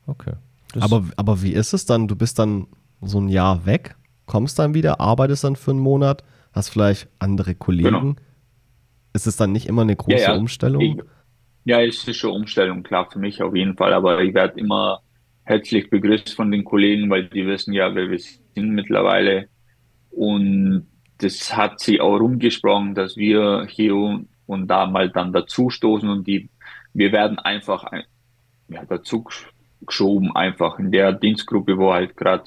[0.07, 0.33] Okay.
[0.79, 2.07] aber, aber wie ist es dann?
[2.07, 2.67] Du bist dann
[3.01, 3.95] so ein Jahr weg,
[4.25, 7.89] kommst dann wieder, arbeitest dann für einen Monat, hast vielleicht andere Kollegen.
[7.89, 8.15] Genau.
[9.13, 10.37] Ist es dann nicht immer eine große ja, ja.
[10.37, 10.81] Umstellung?
[10.81, 10.97] Ich,
[11.63, 13.93] ja, es ist schon Umstellung, klar, für mich auf jeden Fall.
[13.93, 14.99] Aber ich werde immer
[15.43, 19.47] herzlich begrüßt von den Kollegen, weil die wissen ja, wer wir sind mittlerweile.
[20.11, 20.87] Und
[21.19, 23.95] das hat sie auch rumgesprochen, dass wir hier
[24.45, 26.49] und da mal dann dazustoßen und die,
[26.93, 27.85] wir werden einfach
[28.67, 29.25] ja, dazu
[29.85, 32.43] geschoben, einfach in der Dienstgruppe, wo halt gerade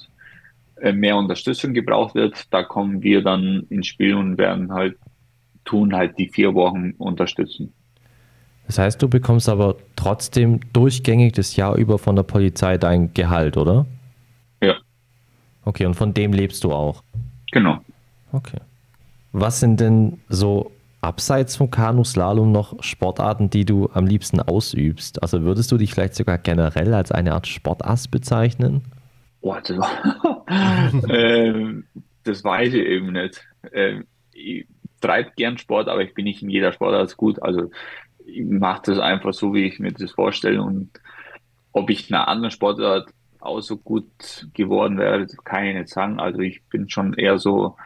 [0.76, 2.52] äh, mehr Unterstützung gebraucht wird.
[2.52, 4.96] Da kommen wir dann ins Spiel und werden halt
[5.64, 7.72] tun, halt die vier Wochen unterstützen.
[8.66, 13.56] Das heißt, du bekommst aber trotzdem durchgängig das Jahr über von der Polizei dein Gehalt,
[13.56, 13.86] oder?
[14.62, 14.74] Ja.
[15.64, 17.02] Okay, und von dem lebst du auch?
[17.50, 17.80] Genau.
[18.32, 18.60] Okay.
[19.32, 25.22] Was sind denn so abseits vom Kanuslalom noch Sportarten, die du am liebsten ausübst?
[25.22, 28.82] Also würdest du dich vielleicht sogar generell als eine Art Sportass bezeichnen?
[29.40, 29.78] Oh, das,
[31.08, 31.84] ähm,
[32.24, 33.46] das weiß ich eben nicht.
[33.72, 34.66] Ähm, ich
[35.00, 37.40] treibe gern Sport, aber ich bin nicht in jeder Sportart gut.
[37.42, 37.70] Also
[38.26, 40.60] ich mache das einfach so, wie ich mir das vorstelle.
[40.60, 40.90] Und
[41.72, 43.10] ob ich in einer anderen Sportart
[43.40, 46.18] auch so gut geworden wäre, kann ich nicht sagen.
[46.18, 47.76] Also ich bin schon eher so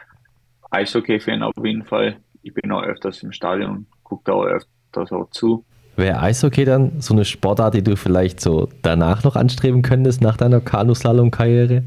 [0.73, 2.17] Eishockey-Fan auf jeden Fall.
[2.41, 5.63] Ich bin auch öfters im Stadion und gucke da auch öfters auch zu.
[5.95, 10.37] Wäre Eishockey dann so eine Sportart, die du vielleicht so danach noch anstreben könntest, nach
[10.37, 11.83] deiner Kanuslalom-Karriere?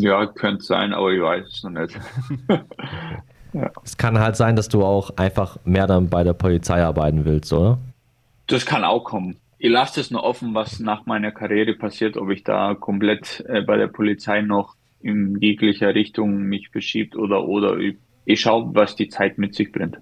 [0.00, 1.98] Ja, könnte sein, aber ich weiß es noch nicht.
[3.52, 3.70] ja.
[3.84, 7.52] Es kann halt sein, dass du auch einfach mehr dann bei der Polizei arbeiten willst,
[7.52, 7.78] oder?
[8.48, 9.36] Das kann auch kommen.
[9.58, 13.62] ich lasse es nur offen, was nach meiner Karriere passiert, ob ich da komplett äh,
[13.62, 19.08] bei der Polizei noch in jeglicher Richtung mich verschiebt oder oder ich, schaue, was die
[19.08, 19.98] Zeit mit sich bringt.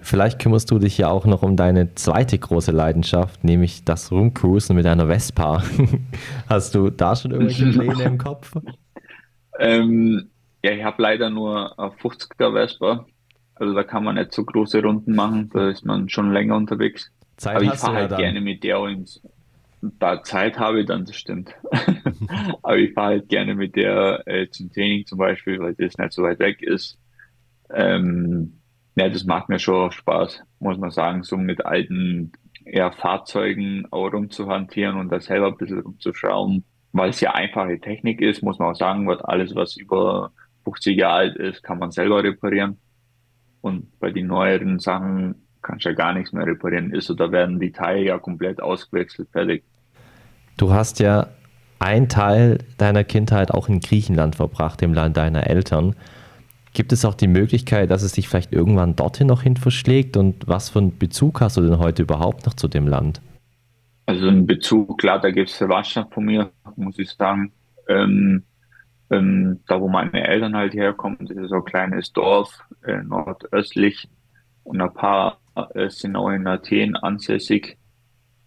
[0.00, 4.76] Vielleicht kümmerst du dich ja auch noch um deine zweite große Leidenschaft, nämlich das Rumcruisen
[4.76, 5.62] mit einer Vespa.
[6.48, 8.52] Hast du da schon irgendwelche Pläne im Kopf?
[9.58, 10.28] Ähm,
[10.62, 13.06] ja, ich habe leider nur eine 50er Vespa.
[13.54, 17.10] Also da kann man nicht so große Runden machen, da ist man schon länger unterwegs.
[17.36, 19.22] Zeit Aber ich fahre halt ja gerne mit der ins.
[19.82, 21.54] Da Zeit habe dann, das stimmt.
[22.62, 26.12] Aber ich fahre halt gerne mit der äh, zum Training zum Beispiel, weil das nicht
[26.12, 26.98] so weit weg ist.
[27.72, 28.60] Ähm,
[28.96, 32.32] ja, das macht mir schon Spaß, muss man sagen, so mit alten
[32.64, 38.20] ja, Fahrzeugen auch rumzuhantieren und da selber ein bisschen rumzuschrauben, weil es ja einfache Technik
[38.20, 40.32] ist, muss man auch sagen, wird alles, was über
[40.64, 42.78] 50 Jahre alt ist, kann man selber reparieren.
[43.60, 46.92] Und bei den neueren Sachen kannst ja gar nichts mehr reparieren.
[46.92, 49.64] Ist oder werden die Teile ja komplett ausgewechselt, fertig.
[50.56, 51.28] Du hast ja
[51.78, 55.94] einen Teil deiner Kindheit auch in Griechenland verbracht, im Land deiner Eltern.
[56.72, 60.16] Gibt es auch die Möglichkeit, dass es dich vielleicht irgendwann dorthin noch hin verschlägt?
[60.16, 63.20] Und was für einen Bezug hast du denn heute überhaupt noch zu dem Land?
[64.06, 67.52] Also einen Bezug, klar, da gibt es Verwandtschaft von mir, muss ich sagen.
[67.88, 68.44] Ähm,
[69.10, 74.08] ähm, da, wo meine Eltern halt herkommen, das ist so ein kleines Dorf äh, nordöstlich
[74.64, 75.38] und ein paar
[75.88, 77.78] sind auch in Athen ansässig,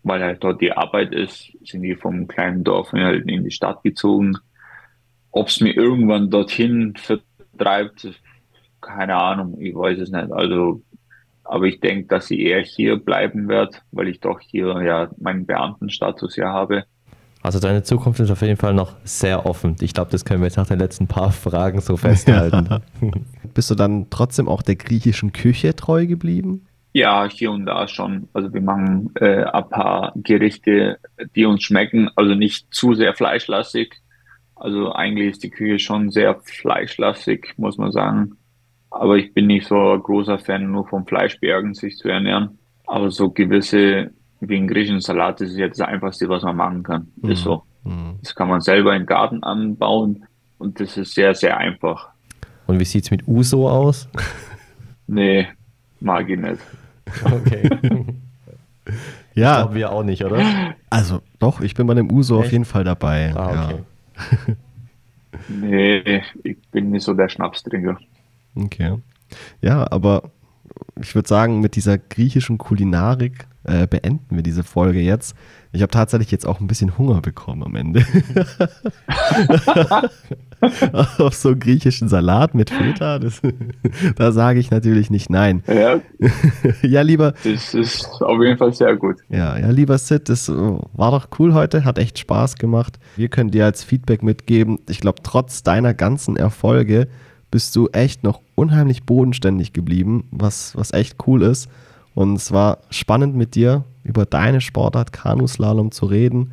[0.03, 3.83] weil halt dort die Arbeit ist, sind die vom kleinen Dorf halt in die Stadt
[3.83, 4.37] gezogen.
[5.31, 6.95] Ob es mir irgendwann dorthin
[7.57, 8.07] treibt,
[8.81, 10.31] keine Ahnung, ich weiß es nicht.
[10.31, 10.81] Also,
[11.43, 15.45] aber ich denke, dass sie eher hier bleiben wird, weil ich doch hier ja meinen
[15.45, 16.85] Beamtenstatus ja habe.
[17.41, 19.75] Also deine Zukunft ist auf jeden Fall noch sehr offen.
[19.79, 22.67] Ich glaube, das können wir jetzt nach den letzten paar Fragen so festhalten.
[22.69, 22.81] Ja.
[23.53, 26.65] Bist du dann trotzdem auch der griechischen Küche treu geblieben?
[26.91, 28.29] Ja, hier und da schon.
[28.33, 30.97] Also wir machen äh, ein paar Gerichte,
[31.35, 34.01] die uns schmecken, also nicht zu sehr fleischlastig,
[34.59, 38.35] also eigentlich ist die Küche schon sehr fleischlastig, muss man sagen.
[38.91, 42.59] Aber ich bin nicht so ein großer Fan nur vom Fleischbergen, sich zu ernähren.
[42.85, 44.11] Aber so gewisse,
[44.41, 47.07] wie ein griechischen Salat, das ist jetzt das Einfachste, was man machen kann.
[47.21, 47.31] Mhm.
[47.31, 47.63] Ist so.
[47.83, 48.19] Mhm.
[48.21, 50.25] Das kann man selber im Garten anbauen
[50.57, 52.09] und das ist sehr, sehr einfach.
[52.67, 54.09] Und wie sieht es mit Uso aus?
[55.07, 55.47] nee,
[56.01, 56.59] mag ich nicht.
[57.23, 57.69] Okay.
[59.33, 59.61] ja.
[59.61, 60.75] Glauben wir auch nicht, oder?
[60.89, 62.47] Also, doch, ich bin bei dem Uso Echt?
[62.47, 63.33] auf jeden Fall dabei.
[63.35, 63.75] Ah, okay.
[64.47, 64.55] Ja
[65.47, 67.99] nee, ich bin nicht so der Schnapstrinker.
[68.55, 68.97] Okay.
[69.61, 70.31] Ja, aber
[70.99, 75.35] ich würde sagen, mit dieser griechischen Kulinarik äh, beenden wir diese Folge jetzt.
[75.71, 78.05] Ich habe tatsächlich jetzt auch ein bisschen Hunger bekommen am Ende.
[81.17, 83.41] Auf so einen griechischen Salat mit Feta, das,
[84.15, 85.63] da sage ich natürlich nicht nein.
[85.67, 86.01] Ja.
[86.81, 87.33] ja, lieber.
[87.43, 89.17] Das ist auf jeden Fall sehr gut.
[89.29, 92.99] Ja, ja, lieber Sid, das war doch cool heute, hat echt Spaß gemacht.
[93.15, 97.07] Wir können dir als Feedback mitgeben, ich glaube, trotz deiner ganzen Erfolge
[97.51, 101.69] bist du echt noch unheimlich bodenständig geblieben, was, was echt cool ist.
[102.13, 106.51] Und es war spannend mit dir über deine Sportart Kanuslalom zu reden,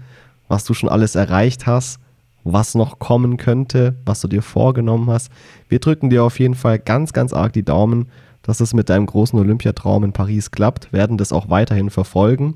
[0.48, 1.98] was du schon alles erreicht hast,
[2.46, 5.30] was noch kommen könnte, was du dir vorgenommen hast.
[5.68, 8.08] Wir drücken dir auf jeden Fall ganz, ganz arg die Daumen,
[8.42, 12.54] dass es mit deinem großen Olympiatraum in Paris klappt, werden das auch weiterhin verfolgen.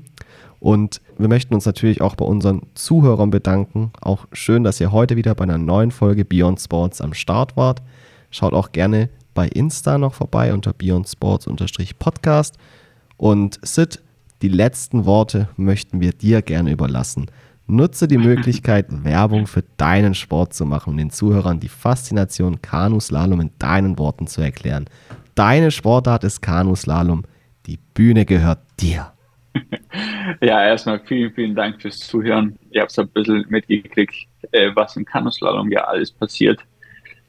[0.59, 3.91] Und wir möchten uns natürlich auch bei unseren Zuhörern bedanken.
[3.99, 7.81] Auch schön, dass ihr heute wieder bei einer neuen Folge Beyond Sports am Start wart.
[8.29, 12.57] Schaut auch gerne bei Insta noch vorbei unter Beyond Sports-Podcast.
[13.17, 14.01] Und Sid,
[14.41, 17.25] die letzten Worte möchten wir dir gerne überlassen.
[17.71, 23.41] Nutze die Möglichkeit, Werbung für deinen Sport zu machen und den Zuhörern die Faszination Kanuslalom
[23.41, 24.85] in deinen Worten zu erklären.
[25.35, 27.23] Deine Sportart ist Kanuslalom.
[27.65, 29.13] Die Bühne gehört dir.
[30.39, 32.57] Ja, erstmal vielen, vielen Dank fürs Zuhören.
[32.69, 34.15] Ich habe es ein bisschen mitgekriegt,
[34.51, 36.61] äh, was im Kanuslalom ja alles passiert.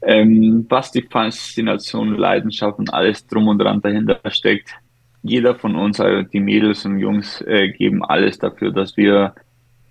[0.02, 4.74] Ähm, was die Faszination, Leidenschaft und alles drum und dran dahinter steckt
[5.22, 9.34] jeder von uns, also die Mädels und Jungs, äh, geben alles dafür, dass wir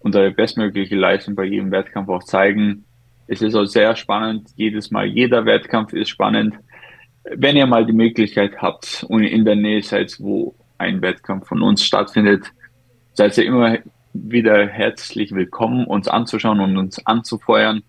[0.04, 2.86] unsere bestmögliche Leistung bei jedem Wettkampf auch zeigen.
[3.28, 6.56] Es ist auch sehr spannend, jedes Mal, jeder Wettkampf ist spannend.
[7.24, 11.62] Wenn ihr mal die Möglichkeit habt und in der Nähe seid, wo ein Wettkampf von
[11.62, 12.52] uns stattfindet,
[13.14, 13.78] seid ihr immer
[14.14, 17.84] wieder herzlich willkommen, uns anzuschauen und uns anzufeuern,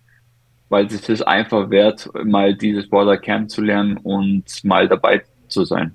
[0.69, 5.95] weil es ist einfach wert, mal dieses Border kennenzulernen und mal dabei zu sein.